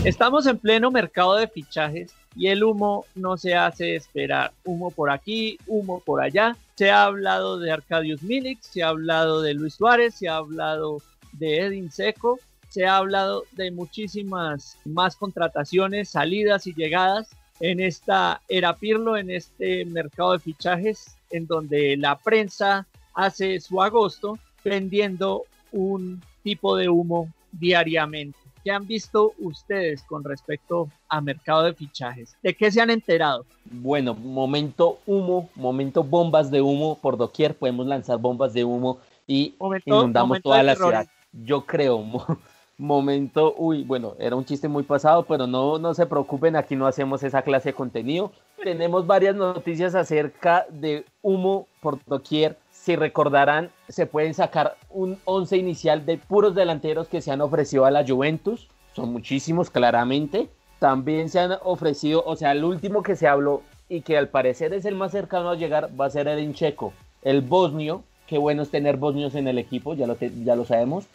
[0.04, 4.52] Estamos en pleno mercado de fichajes y el humo no se hace esperar.
[4.64, 6.56] Humo por aquí, humo por allá.
[6.76, 11.02] Se ha hablado de Arcadius Milik, se ha hablado de Luis Suárez, se ha hablado
[11.32, 12.38] de Edin Seco,
[12.68, 19.30] se ha hablado de muchísimas más contrataciones, salidas y llegadas en esta era Pirlo, en
[19.30, 26.88] este mercado de fichajes, en donde la prensa hace su agosto vendiendo un tipo de
[26.88, 28.38] humo diariamente.
[28.64, 32.36] ¿Qué han visto ustedes con respecto a mercado de fichajes?
[32.42, 33.46] ¿De qué se han enterado?
[33.64, 37.54] Bueno, momento humo, momento bombas de humo por doquier.
[37.54, 41.06] Podemos lanzar bombas de humo y inundamos toda la ciudad.
[41.32, 42.02] Yo creo,
[42.78, 46.86] momento, uy, bueno, era un chiste muy pasado, pero no, no se preocupen, aquí no
[46.86, 48.32] hacemos esa clase de contenido.
[48.62, 52.56] Tenemos varias noticias acerca de humo por doquier
[52.88, 57.84] si recordarán, se pueden sacar un 11 inicial de puros delanteros que se han ofrecido
[57.84, 58.66] a la Juventus.
[58.94, 60.48] Son muchísimos, claramente.
[60.78, 64.72] También se han ofrecido, o sea, el último que se habló y que al parecer
[64.72, 68.62] es el más cercano a llegar va a ser el Incheco, el bosnio, qué bueno
[68.62, 71.06] es tener bosnios en el equipo, ya lo, ya lo sabemos.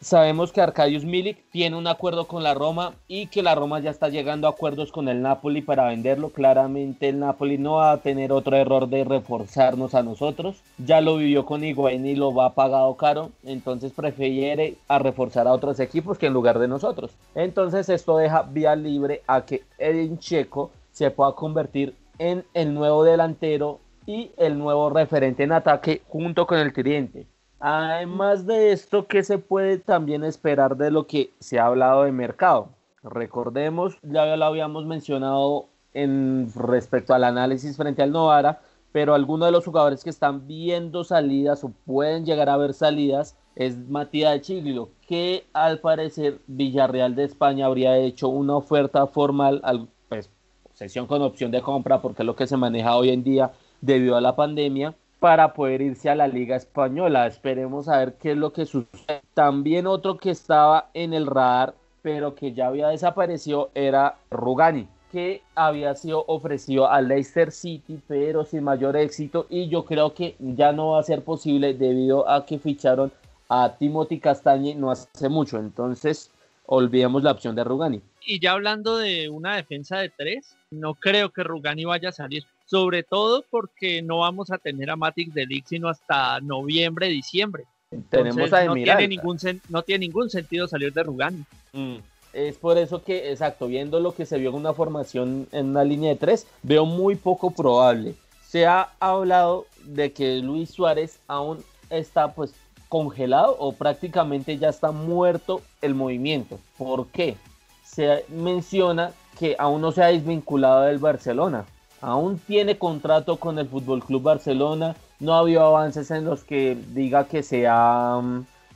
[0.00, 3.90] Sabemos que Arcadius Milik tiene un acuerdo con la Roma y que la Roma ya
[3.90, 6.30] está llegando a acuerdos con el Napoli para venderlo.
[6.30, 10.62] Claramente el Napoli no va a tener otro error de reforzarnos a nosotros.
[10.78, 15.52] Ya lo vivió con Higuaín y lo va pagado caro, entonces prefiere a reforzar a
[15.52, 17.10] otros equipos que en lugar de nosotros.
[17.34, 23.02] Entonces esto deja vía libre a que Edin Checo se pueda convertir en el nuevo
[23.02, 23.80] delantero
[24.10, 27.28] y el nuevo referente en ataque junto con el cliente.
[27.60, 32.10] Además de esto, ¿qué se puede también esperar de lo que se ha hablado de
[32.10, 32.70] mercado?
[33.04, 39.52] Recordemos, ya lo habíamos mencionado en respecto al análisis frente al Novara, pero algunos de
[39.52, 44.90] los jugadores que están viendo salidas o pueden llegar a ver salidas es Matías Chiglio,
[45.06, 49.62] que al parecer Villarreal de España habría hecho una oferta formal,
[50.08, 50.30] pues
[50.72, 54.16] sesión con opción de compra, porque es lo que se maneja hoy en día debido
[54.16, 57.26] a la pandemia, para poder irse a la Liga Española.
[57.26, 59.20] Esperemos a ver qué es lo que sucede.
[59.34, 65.42] También otro que estaba en el radar, pero que ya había desaparecido, era Rugani que
[65.54, 69.46] había sido ofrecido al Leicester City, pero sin mayor éxito.
[69.50, 73.12] Y yo creo que ya no va a ser posible debido a que ficharon
[73.48, 75.58] a Timothy Castañe no hace mucho.
[75.58, 76.30] Entonces,
[76.66, 78.00] olvidemos la opción de Rugani.
[78.24, 82.44] Y ya hablando de una defensa de tres, no creo que Rugani vaya a salir.
[82.70, 87.64] Sobre todo porque no vamos a tener a Matic de League sino hasta noviembre, diciembre.
[88.08, 89.36] Tenemos a no tiene, ningún
[89.68, 91.44] no tiene ningún sentido salir de Rugani.
[91.72, 91.96] Mm.
[92.32, 95.82] Es por eso que, exacto, viendo lo que se vio en una formación en una
[95.82, 98.14] línea de tres, veo muy poco probable.
[98.46, 102.54] Se ha hablado de que Luis Suárez aún está pues
[102.88, 106.60] congelado o prácticamente ya está muerto el movimiento.
[106.78, 107.36] ¿Por qué?
[107.82, 111.66] Se menciona que aún no se ha desvinculado del Barcelona.
[112.00, 114.96] Aún tiene contrato con el Fútbol Club Barcelona.
[115.18, 118.20] No ha habido avances en los que diga que se ha,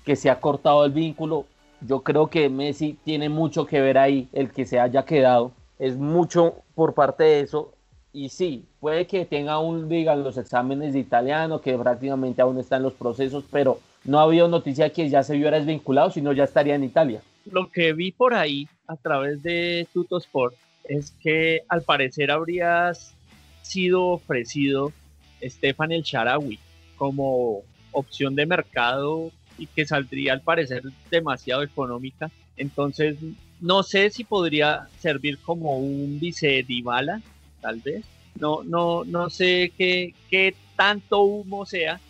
[0.05, 1.47] que se ha cortado el vínculo
[1.87, 5.53] yo creo que Messi tiene mucho que ver ahí, el que se haya quedado.
[5.79, 7.75] Es mucho por parte de eso.
[8.13, 12.77] Y sí, puede que tenga un, digan, los exámenes de italiano, que prácticamente aún está
[12.77, 16.45] en los procesos, pero no ha habido noticia que ya se viera desvinculado, sino ya
[16.45, 17.23] estaría en Italia.
[17.51, 23.14] Lo que vi por ahí a través de Tutosport es que al parecer habrías
[23.65, 24.93] sido ofrecido
[25.43, 26.59] Stefan El Sharawi
[26.97, 32.31] como opción de mercado y que saldría al parecer demasiado económica.
[32.57, 33.17] Entonces,
[33.61, 37.23] no sé si podría servir como un vice Dybala,
[37.61, 38.05] tal vez.
[38.39, 42.01] No, no, no sé qué, qué tanto humo sea.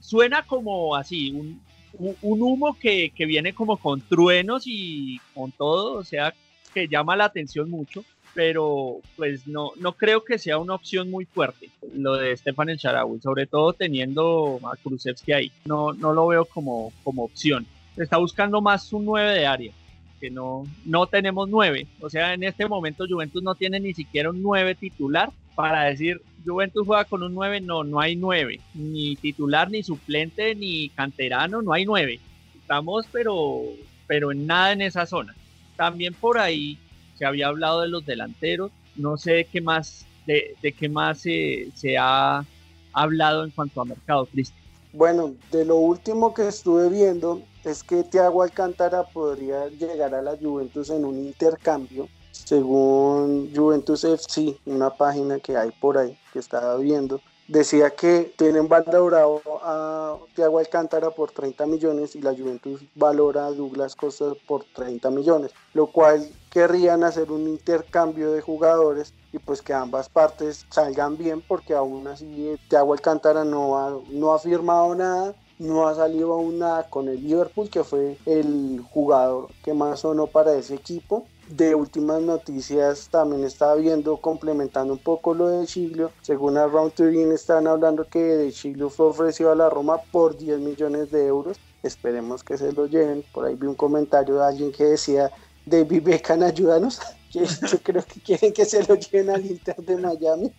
[0.00, 1.60] Suena, como así, un,
[1.98, 6.32] un humo que, que, viene como con truenos y con todo, o sea,
[6.72, 11.24] que llama la atención mucho pero pues no, no creo que sea una opción muy
[11.24, 15.52] fuerte lo de Stefan El Charaui, sobre todo teniendo a Krusevski ahí.
[15.64, 17.66] No, no lo veo como, como opción.
[17.96, 19.72] Está buscando más un 9 de área,
[20.20, 21.86] que no, no tenemos 9.
[22.00, 26.22] O sea, en este momento Juventus no tiene ni siquiera un 9 titular para decir
[26.44, 28.60] Juventus juega con un 9, no, no hay 9.
[28.74, 32.18] Ni titular, ni suplente, ni canterano, no hay 9.
[32.60, 33.62] Estamos, pero,
[34.06, 35.34] pero en nada en esa zona.
[35.76, 36.78] También por ahí
[37.16, 42.44] se había hablado de los delanteros, no sé qué más, de, qué más se ha
[42.92, 44.62] hablado en cuanto a mercado, Cristian.
[44.92, 50.36] Bueno, de lo último que estuve viendo es que Thiago Alcántara podría llegar a la
[50.36, 56.76] Juventus en un intercambio, según Juventus FC, una página que hay por ahí que estaba
[56.76, 57.22] viendo
[57.52, 63.50] decía que tienen valorado a Thiago Alcántara por 30 millones y la Juventus valora a
[63.50, 69.60] Douglas Costa por 30 millones, lo cual querrían hacer un intercambio de jugadores y pues
[69.60, 74.94] que ambas partes salgan bien porque aún así Thiago Alcántara no ha, no ha firmado
[74.94, 80.00] nada no ha salido aún nada con el Liverpool, que fue el jugador que más
[80.00, 85.66] sonó para ese equipo de últimas noticias también estaba viendo, complementando un poco lo de
[85.66, 86.10] Chiglio.
[86.22, 90.36] Según a Round Turin están hablando que de Chiglio fue ofrecido a la Roma por
[90.36, 91.58] 10 millones de euros.
[91.82, 93.22] Esperemos que se lo lleven.
[93.32, 95.30] Por ahí vi un comentario de alguien que decía,
[95.66, 97.00] David Beckham, ayúdanos.
[97.32, 100.52] yo creo que quieren que se lo lleven al Inter de Miami.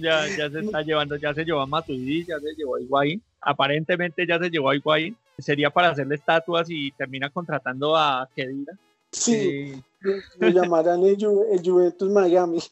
[0.00, 3.22] Ya, ya se está llevando, ya se llevó a Matuidi, ya se llevó a Higuaín.
[3.40, 5.16] Aparentemente ya se llevó a Higuaín.
[5.38, 8.74] Sería para hacerle estatuas y termina contratando a Kedira.
[9.12, 11.16] Sí, lo llamarán el,
[11.64, 12.62] Juventus Miami.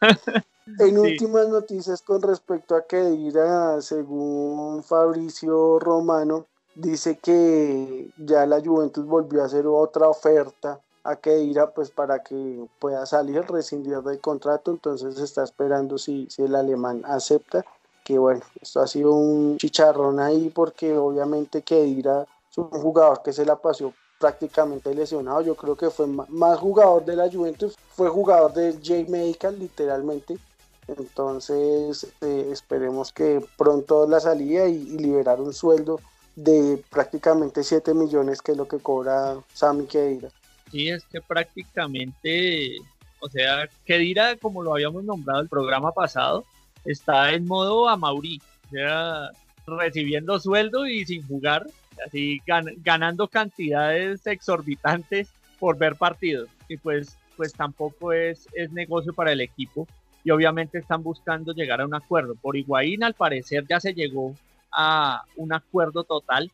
[0.78, 9.04] en últimas noticias con respecto a Kedira, según Fabricio Romano, dice que ya la Juventus
[9.06, 14.70] volvió a hacer otra oferta a Kedira pues para que pueda salir, rescindir del contrato,
[14.70, 17.64] entonces está esperando si, si el alemán acepta
[18.04, 23.32] que bueno, esto ha sido un chicharrón ahí porque obviamente Kedira es un jugador que
[23.32, 25.42] se la pasó prácticamente lesionado.
[25.42, 30.38] Yo creo que fue más jugador de la Juventus, fue jugador del J Medical literalmente.
[30.86, 36.00] Entonces eh, esperemos que pronto la salida y, liberar un sueldo
[36.36, 40.28] de prácticamente 7 millones que es lo que cobra Sami Kedira.
[40.70, 42.78] Sí, es que prácticamente,
[43.20, 46.44] o sea, Kedira, como lo habíamos nombrado el programa pasado,
[46.84, 48.40] está en modo a Mauri.
[48.66, 49.30] O sea,
[49.66, 51.66] recibiendo sueldo y sin jugar,
[52.06, 52.40] así
[52.82, 55.28] ganando cantidades exorbitantes
[55.58, 56.48] por ver partidos.
[56.68, 59.86] Y pues, pues tampoco es, es negocio para el equipo.
[60.22, 62.34] Y obviamente están buscando llegar a un acuerdo.
[62.34, 64.34] Por Higuaín, al parecer, ya se llegó
[64.72, 66.50] a un acuerdo total,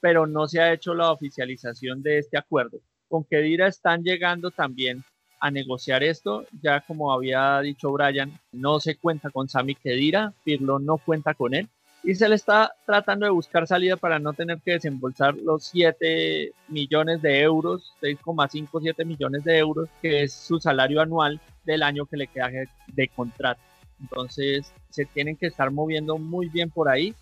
[0.00, 2.78] pero no se ha hecho la oficialización de este acuerdo.
[3.08, 5.02] Con Kedira están llegando también
[5.40, 6.44] a negociar esto.
[6.60, 11.54] Ya como había dicho Brian, no se cuenta con Sami Kedira, Pirlo no cuenta con
[11.54, 11.68] él
[12.04, 16.52] y se le está tratando de buscar salida para no tener que desembolsar los 7
[16.68, 22.04] millones de euros, 6,5, 7 millones de euros, que es su salario anual del año
[22.04, 22.50] que le queda
[22.88, 23.60] de contrato.
[24.00, 27.14] Entonces se tienen que estar moviendo muy bien por ahí,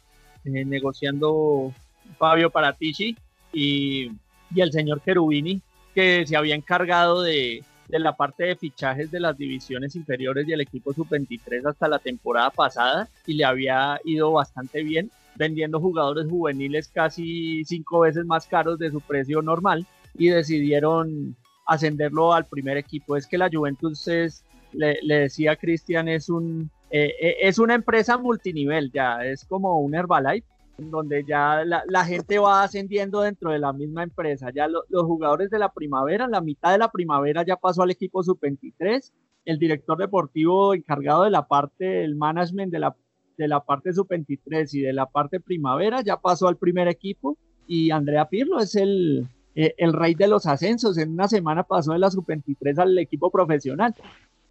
[0.45, 1.73] eh, negociando
[2.19, 3.17] Fabio Paratici
[3.53, 4.11] y,
[4.53, 5.63] y el señor Cherubini,
[5.95, 7.63] que se había encargado de,
[7.93, 11.99] de la parte de fichajes de las divisiones inferiores y el equipo sub-23 hasta la
[11.99, 18.47] temporada pasada y le había ido bastante bien, vendiendo jugadores juveniles casi cinco veces más
[18.47, 21.37] caros de su precio normal y decidieron
[21.67, 23.15] ascenderlo al primer equipo.
[23.15, 28.17] Es que la Juventus es, le, decía Cristian, es un eh, eh, es una empresa
[28.17, 30.47] multinivel ya, es como un Herbalife
[30.79, 34.51] donde ya la, gente va ascendiendo dentro de la misma empresa.
[34.55, 38.23] Ya los jugadores de la primavera, la mitad de la primavera ya pasó al equipo
[38.23, 39.13] sub-23,
[39.45, 42.97] el director deportivo encargado de la parte del management de la,
[43.37, 47.91] de la parte sub-23 y de la parte primavera ya pasó al primer equipo y
[47.91, 50.99] Andrea Pirlo es el, eh, el rey de los ascensos.
[50.99, 53.95] En una semana pasó de la sub-23 al equipo profesional.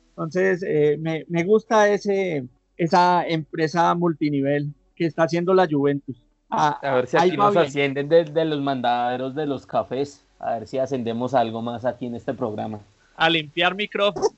[0.09, 2.45] Entonces, eh, me, me gusta ese,
[2.77, 6.15] esa empresa multinivel que está haciendo la Juventus.
[6.49, 10.23] Ah, a ver si aquí nos ascienden de, los mandaderos de los cafés.
[10.39, 12.79] A ver si ascendemos algo más aquí en este programa.
[13.15, 14.31] A limpiar micrófonos.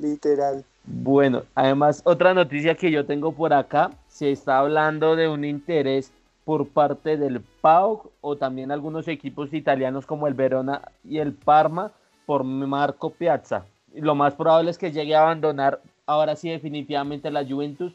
[0.00, 0.64] Literal.
[0.84, 6.12] Bueno, además, otra noticia que yo tengo por acá, se está hablando de un interés
[6.44, 11.92] por parte del PAOK o también algunos equipos italianos como el Verona y el Parma
[12.26, 13.64] por Marco Piazza.
[13.94, 17.92] Lo más probable es que llegue a abandonar ahora sí definitivamente la Juventus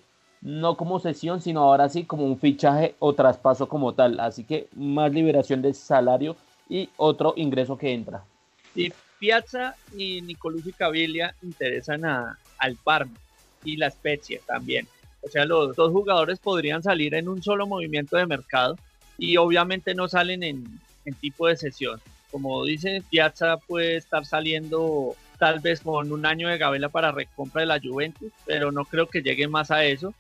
[0.47, 4.17] no como sesión, sino ahora sí como un fichaje o traspaso como tal.
[4.21, 6.37] Así que más liberación de salario
[6.69, 8.23] y otro ingreso que entra.
[8.73, 13.17] Y Piazza y Nicolucci Caviglia interesan a, al Parma
[13.65, 14.87] y la Spezia también.
[15.21, 18.77] O sea, los dos jugadores podrían salir en un solo movimiento de mercado
[19.17, 21.99] y obviamente no salen en, en tipo de sesión.
[22.31, 27.61] Como dice, Piazza puede estar saliendo tal vez con un año de gabela para recompra
[27.61, 30.13] de la Juventus, pero no creo que llegue más a eso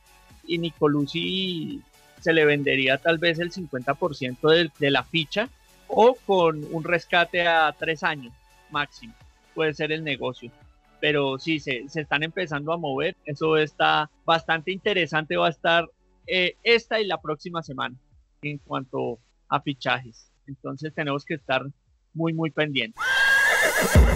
[0.47, 1.81] y Nicolucci
[2.19, 5.49] se le vendería tal vez el 50% de, de la ficha
[5.87, 8.33] o con un rescate a tres años
[8.71, 9.13] máximo.
[9.53, 10.51] Puede ser el negocio.
[10.99, 13.15] Pero sí, se, se están empezando a mover.
[13.25, 15.37] Eso está bastante interesante.
[15.37, 15.87] Va a estar
[16.25, 17.95] eh, esta y la próxima semana
[18.41, 19.19] en cuanto
[19.49, 20.31] a fichajes.
[20.47, 21.65] Entonces tenemos que estar
[22.13, 23.03] muy, muy pendientes.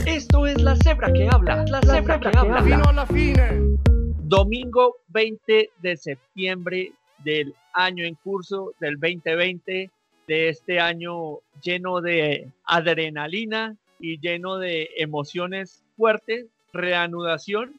[0.06, 1.64] Esto es la cebra que habla.
[1.68, 2.62] La, cebra, que, habla.
[2.62, 3.91] Vino a la fine
[4.32, 9.90] domingo 20 de septiembre del año en curso del 2020,
[10.26, 17.78] de este año lleno de adrenalina y lleno de emociones fuertes, reanudación,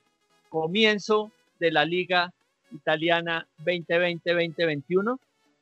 [0.51, 2.35] comienzo de la Liga
[2.71, 5.19] Italiana 2020-2021.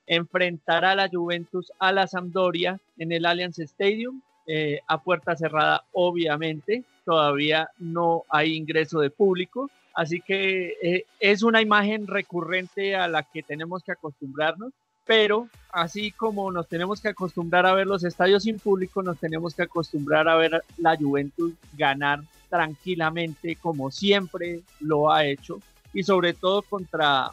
[0.09, 6.83] Enfrentará la Juventus a la Sampdoria en el Allianz Stadium eh, a puerta cerrada, obviamente.
[7.05, 13.23] Todavía no hay ingreso de público Así que eh, es una imagen recurrente a la
[13.23, 14.73] que tenemos que acostumbrarnos,
[15.05, 19.55] pero así como nos tenemos que acostumbrar a ver los estadios sin público, nos tenemos
[19.55, 25.61] que acostumbrar a ver la Juventus ganar tranquilamente como siempre lo ha hecho
[25.93, 27.33] y sobre todo contra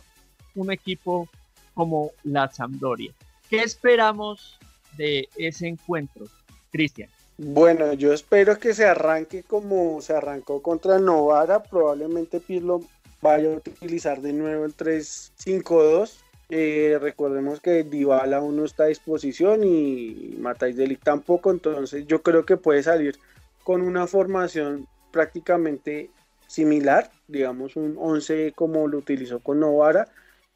[0.55, 1.28] un equipo
[1.74, 3.12] como la Sampdoria.
[3.49, 4.58] ¿Qué esperamos
[4.97, 6.26] de ese encuentro,
[6.72, 7.10] Cristian?
[7.39, 11.61] Bueno, yo espero que se arranque como se arrancó contra Novara.
[11.61, 12.81] Probablemente Pirlo
[13.21, 16.17] vaya a utilizar de nuevo el 3-5-2.
[16.49, 21.51] Eh, recordemos que Dybala aún no está a disposición y Matais Delic tampoco.
[21.51, 23.19] Entonces yo creo que puede salir
[23.63, 26.09] con una formación prácticamente
[26.47, 27.11] similar.
[27.27, 30.07] Digamos un 11 como lo utilizó con Novara.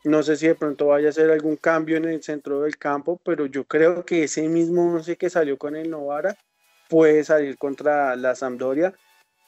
[0.03, 3.21] No sé si de pronto vaya a hacer algún cambio en el centro del campo,
[3.23, 6.35] pero yo creo que ese mismo 11 que salió con el Novara
[6.91, 8.93] puede salir contra la Sampdoria.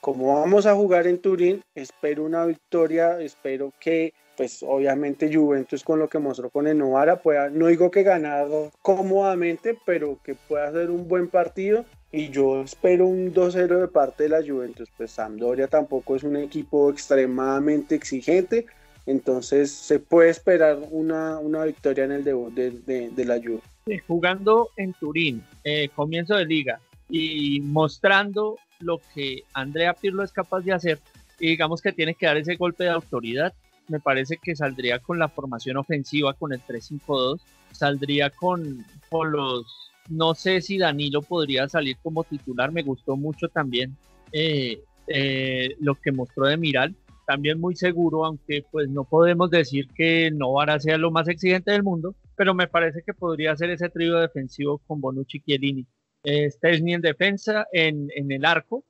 [0.00, 5.98] Como vamos a jugar en Turín, espero una victoria, espero que, pues obviamente Juventus con
[5.98, 8.48] lo que mostró con el Novara pueda, no digo que ganar
[8.80, 14.22] cómodamente, pero que pueda hacer un buen partido y yo espero un 2-0 de parte
[14.22, 14.88] de la Juventus.
[14.96, 18.64] Pues Sampdoria tampoco es un equipo extremadamente exigente,
[19.04, 23.60] Entonces se puede esperar una, una victoria en el debut de, la Juve.
[24.06, 30.60] jugando en Turín, eh, comienzo de liga, y mostrando lo que Andrea Pirlo es capaz
[30.60, 30.98] de hacer,
[31.38, 33.52] y digamos que tiene que dar ese golpe de autoridad,
[33.88, 37.40] me parece que saldría con la formación ofensiva, con el 3-5-2,
[37.72, 39.66] saldría con, con los,
[40.08, 43.96] no sé si Danilo podría salir como titular, me gustó mucho también
[44.32, 46.94] eh, eh, lo que mostró de Miral,
[47.26, 51.82] también muy seguro, aunque pues no podemos decir que Novara sea lo más exigente del
[51.82, 55.86] mundo, pero me parece que podría ser ese trío defensivo con Bonucci y Chiellini.
[56.24, 58.84] Eh, en defensa, en, en el arco,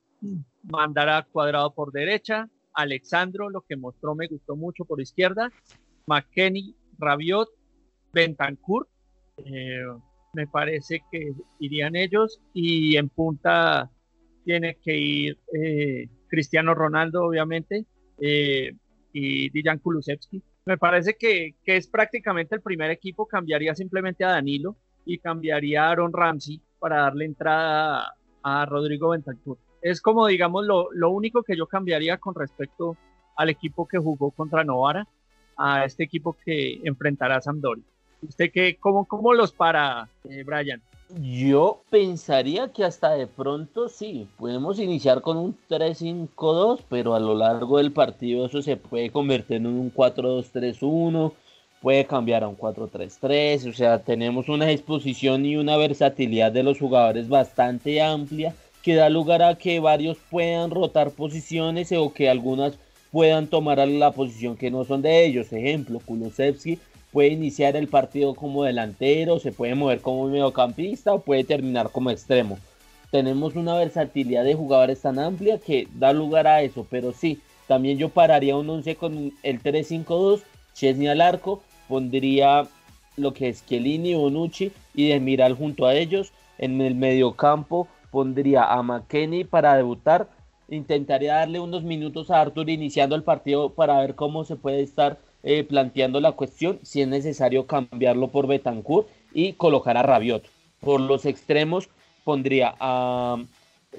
[0.63, 5.51] mandará cuadrado por derecha, Alexandro, lo que mostró me gustó mucho por izquierda,
[6.07, 7.49] McKenny, Rabiot,
[8.13, 8.87] Bentancur,
[9.37, 9.83] eh,
[10.33, 12.39] me parece que irían ellos.
[12.53, 13.89] Y en punta
[14.43, 17.85] tiene que ir eh, Cristiano Ronaldo, obviamente,
[18.19, 18.73] eh,
[19.13, 20.41] y Dijan Kulusevski.
[20.65, 24.75] Me parece que, que, es prácticamente el primer equipo, cambiaría simplemente a Danilo
[25.05, 28.13] y cambiaría a Aaron Ramsey para darle entrada
[28.43, 29.57] a, Rodrigo Bentancur.
[29.81, 32.95] Es como, digamos, lo, lo, único que yo cambiaría con respecto
[33.35, 35.07] al equipo que jugó contra Novara,
[35.57, 37.83] a este equipo que enfrentará a Sampdoria.
[38.21, 40.79] ¿Usted qué, cómo, cómo los para, eh, Brian?
[41.19, 47.33] Yo pensaría que hasta de pronto sí, podemos iniciar con un 3-5-2, pero a lo
[47.33, 51.33] largo del partido eso se puede convertir en un 4-2-3-1,
[51.85, 56.79] puede cambiar a un 4-3-3, o sea, tenemos una disposición y una versatilidad de los
[56.79, 62.73] jugadores bastante amplia que da lugar a que varios puedan rotar posiciones o que algunas
[63.11, 65.53] puedan tomar la posición que no son de ellos.
[65.53, 66.79] Ejemplo, Kulusevski
[67.11, 72.09] puede iniciar el partido como delantero, se puede mover como mediocampista o puede terminar como
[72.09, 72.57] extremo.
[73.11, 77.99] Tenemos una versatilidad de jugadores tan amplia que da lugar a eso, pero sí, también
[77.99, 80.41] yo pararía un 11 con el 3-5-2,
[80.73, 82.67] Chesney al arco, pondría
[83.17, 86.31] lo que es Chiellini, Bonucci y Demiral junto a ellos.
[86.57, 90.29] En el mediocampo pondría a McKenny para debutar.
[90.69, 95.19] Intentaría darle unos minutos a Arthur iniciando el partido para ver cómo se puede estar
[95.43, 100.43] eh, planteando la cuestión si es necesario cambiarlo por Betancourt y colocar a Rabiot.
[100.79, 101.89] Por los extremos
[102.23, 103.37] pondría a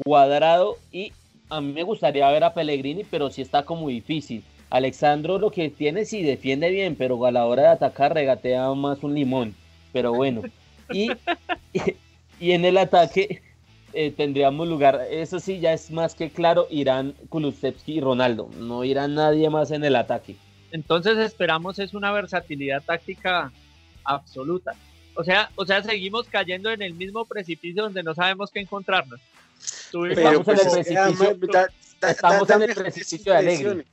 [0.04, 1.12] Cuadrado y
[1.48, 4.42] a mí me gustaría ver a Pellegrini, pero sí está como difícil.
[4.70, 9.02] Alexandro lo que tiene sí defiende bien, pero a la hora de atacar regatea más
[9.02, 9.54] un limón.
[9.92, 10.42] Pero bueno.
[10.92, 11.10] Y,
[12.40, 13.42] y, en el ataque
[13.92, 18.50] eh, tendríamos lugar, eso sí ya es más que claro, irán Kulusevski y Ronaldo.
[18.58, 20.36] No irá nadie más en el ataque.
[20.70, 23.50] Entonces esperamos es una versatilidad táctica
[24.04, 24.74] absoluta.
[25.14, 29.20] O sea, o sea, seguimos cayendo en el mismo precipicio donde no sabemos qué encontrarnos.
[30.10, 31.38] estamos en el precipicio,
[32.02, 33.86] estamos en el precipicio de Alegre.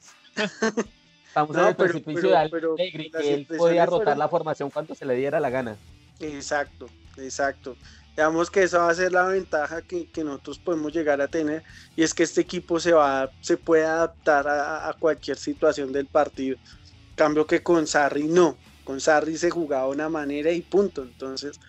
[1.27, 5.15] Estamos en el precipicio de Alegre que él podía rotar la formación cuando se le
[5.15, 5.77] diera la gana.
[6.19, 7.75] Exacto, exacto.
[8.15, 11.63] Digamos que esa va a ser la ventaja que, nosotros podemos llegar a tener
[11.95, 16.57] y es que este equipo se, va, se puede adaptar a, cualquier situación del partido.
[17.15, 21.01] Cambio que con Sarri no, con Sarri se jugaba de una manera y punto.
[21.01, 21.59] Entonces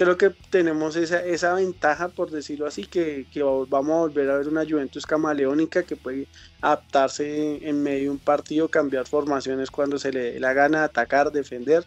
[0.00, 3.26] creo que tenemos esa, esa ventaja, por decirlo así, que,
[3.68, 6.26] vamos a volver a ver una Juventus camaleónica que puede
[6.62, 11.30] adaptarse en medio de un partido, cambiar formaciones cuando se le dé la gana, atacar,
[11.30, 11.84] defender.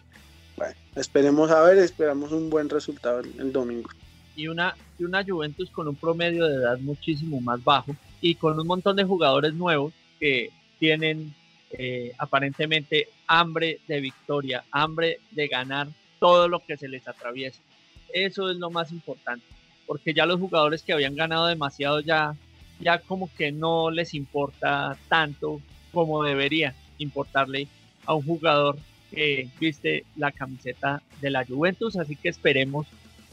[0.56, 3.90] Bueno, esperemos a ver, esperamos un buen resultado el domingo
[4.36, 8.58] y una, y una Juventus con un promedio de edad muchísimo más bajo y con
[8.58, 11.34] un montón de jugadores nuevos que tienen
[11.72, 15.88] eh, aparentemente hambre de victoria, hambre de ganar
[16.20, 17.60] todo lo que se les atraviesa.
[18.14, 19.44] Eso es lo más importante,
[19.88, 22.36] porque ya los jugadores que habían ganado demasiado ya,
[22.78, 25.60] ya como que no les importa tanto
[25.92, 27.66] como debería importarle
[28.06, 28.78] a un jugador
[29.10, 32.86] que viste la camiseta de la Juventus, así que esperemos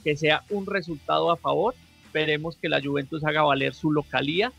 [0.04, 1.76] que sea un resultado a favor.
[2.06, 4.52] Esperemos que la Juventus haga valer su localía,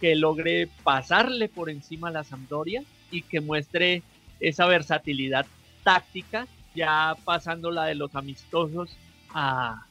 [0.00, 4.02] que logre pasarle por encima a la Sampdoria y que muestre
[4.40, 5.44] esa versatilidad
[5.84, 8.96] táctica, ya pasando la de los amistosos
[9.34, 9.84] a,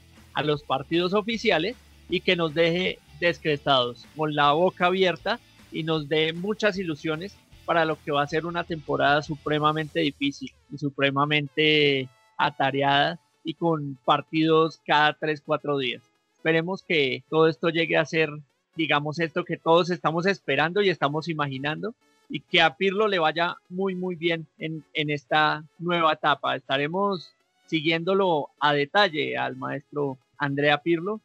[0.43, 1.75] los partidos oficiales
[2.09, 5.39] y que nos deje descrestados, con la boca abierta
[5.71, 7.35] y nos dé muchas ilusiones
[7.65, 12.07] para lo que va a ser una temporada supremamente difícil y supremamente
[12.37, 16.03] atareada y con partidos cada 3, 4 días.
[16.35, 18.29] Esperemos que todo esto llegue a ser,
[18.75, 21.95] digamos, esto que todos estamos esperando y estamos imaginando
[22.29, 26.55] y que a Pirlo le vaya muy, muy bien en, en esta nueva etapa.
[26.55, 27.33] Estaremos
[27.67, 31.21] siguiéndolo a detalle al maestro Andrea Pirlo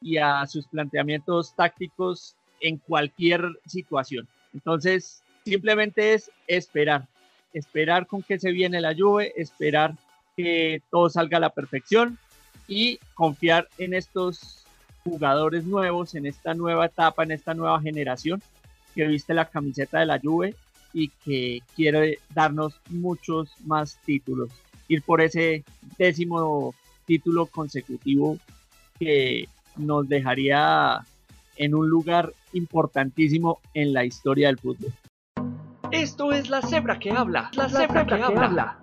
[0.00, 4.28] y a sus planteamientos tácticos en cualquier situación.
[4.52, 7.08] Entonces, simplemente es esperar
[7.54, 9.94] esperar con qué se viene la Juve, esperar
[10.36, 12.18] que todo salga a la perfección
[12.66, 14.66] y confiar en estos
[15.04, 18.42] jugadores nuevos, en esta nueva etapa, en esta nueva generación
[18.94, 20.54] que viste la camiseta de la Juve
[20.92, 24.50] y que quiere darnos muchos más títulos.
[24.88, 25.64] Ir por ese
[25.98, 26.74] décimo
[27.06, 28.38] título consecutivo
[28.98, 31.00] que nos dejaría
[31.56, 34.92] en un lugar importantísimo en la historia del fútbol.
[35.90, 38.78] Esto es la cebra que habla, la, cebra, que, habla.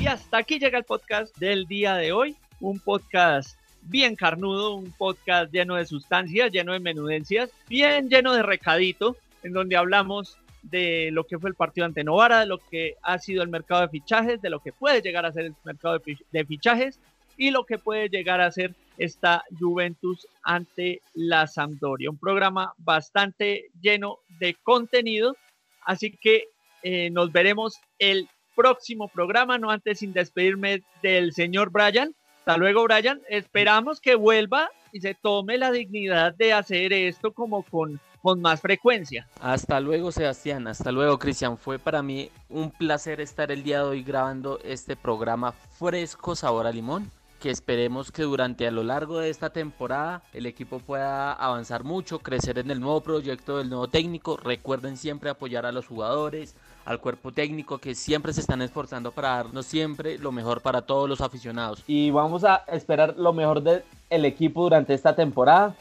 [0.00, 4.92] Y hasta aquí llega el podcast del día de hoy, un podcast bien carnudo, un
[4.92, 11.10] podcast lleno de sustancias, lleno de menudencias, bien lleno de recadito, en donde hablamos de
[11.12, 13.88] lo que fue el partido ante Novara, de lo que ha sido el mercado de
[13.88, 16.00] fichajes, de lo que puede llegar a ser el mercado
[16.30, 17.00] de fichajes
[17.36, 22.10] y lo que puede llegar a ser esta Juventus ante la Sampdoria.
[22.10, 25.36] Un programa bastante lleno de contenido,
[25.84, 26.48] así que
[26.82, 32.14] eh, nos veremos el próximo programa, no antes sin despedirme del señor Brian.
[32.40, 33.20] Hasta luego, Brian.
[33.28, 38.60] Esperamos que vuelva y se tome la dignidad de hacer esto como con, con más
[38.60, 39.26] frecuencia.
[39.40, 40.66] Hasta luego, Sebastián.
[40.68, 41.58] Hasta luego, Cristian.
[41.58, 46.66] Fue para mí un placer estar el día de hoy grabando este programa fresco sabor
[46.66, 47.10] a limón
[47.42, 52.20] que esperemos que durante a lo largo de esta temporada el equipo pueda avanzar mucho,
[52.20, 54.36] crecer en el nuevo proyecto del nuevo técnico.
[54.36, 56.54] Recuerden siempre apoyar a los jugadores,
[56.84, 61.08] al cuerpo técnico que siempre se están esforzando para darnos siempre lo mejor para todos
[61.08, 61.82] los aficionados.
[61.88, 63.82] Y vamos a esperar lo mejor del
[64.24, 65.74] equipo durante esta temporada,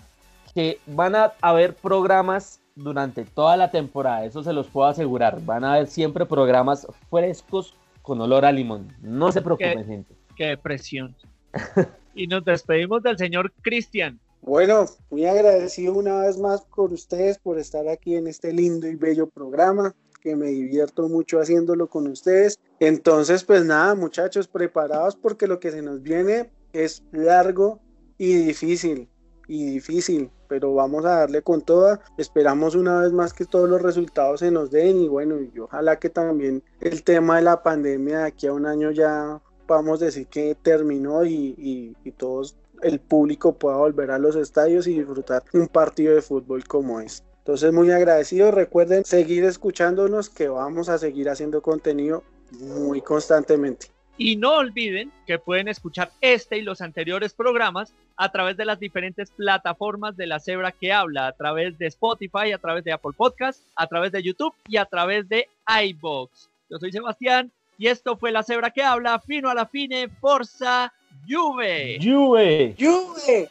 [0.53, 5.41] que van a haber programas durante toda la temporada, eso se los puedo asegurar.
[5.43, 8.87] Van a haber siempre programas frescos con olor a limón.
[9.01, 10.15] No se preocupen, gente.
[10.35, 11.15] Qué depresión.
[12.15, 14.19] y nos despedimos del señor Cristian.
[14.41, 18.95] Bueno, muy agradecido una vez más por ustedes por estar aquí en este lindo y
[18.95, 22.59] bello programa que me divierto mucho haciéndolo con ustedes.
[22.79, 27.79] Entonces, pues nada, muchachos, preparados porque lo que se nos viene es largo
[28.17, 29.07] y difícil,
[29.51, 31.99] y difícil, pero vamos a darle con toda.
[32.17, 35.99] Esperamos una vez más que todos los resultados se nos den y bueno, y ojalá
[35.99, 40.27] que también el tema de la pandemia de aquí a un año ya podamos decir
[40.27, 46.15] que terminó y, todos el público pueda volver a los estadios y disfrutar un partido
[46.15, 47.21] de fútbol como es.
[47.39, 53.87] Entonces muy agradecido, recuerden seguir escuchándonos que vamos a seguir haciendo contenido muy constantemente.
[54.17, 58.79] Y no olviden que pueden escuchar este y los anteriores programas a través de las
[58.79, 63.13] diferentes plataformas de la Cebra que habla, a través de Spotify, a través de Apple
[63.17, 65.47] Podcast, a través de YouTube y a través de
[65.85, 66.49] iBox.
[66.69, 70.93] Yo soy Sebastián y esto fue la cebra que habla, fino a la fine, Forza
[71.27, 71.97] Juve.
[71.99, 72.75] Juve.
[72.79, 73.49] Juve.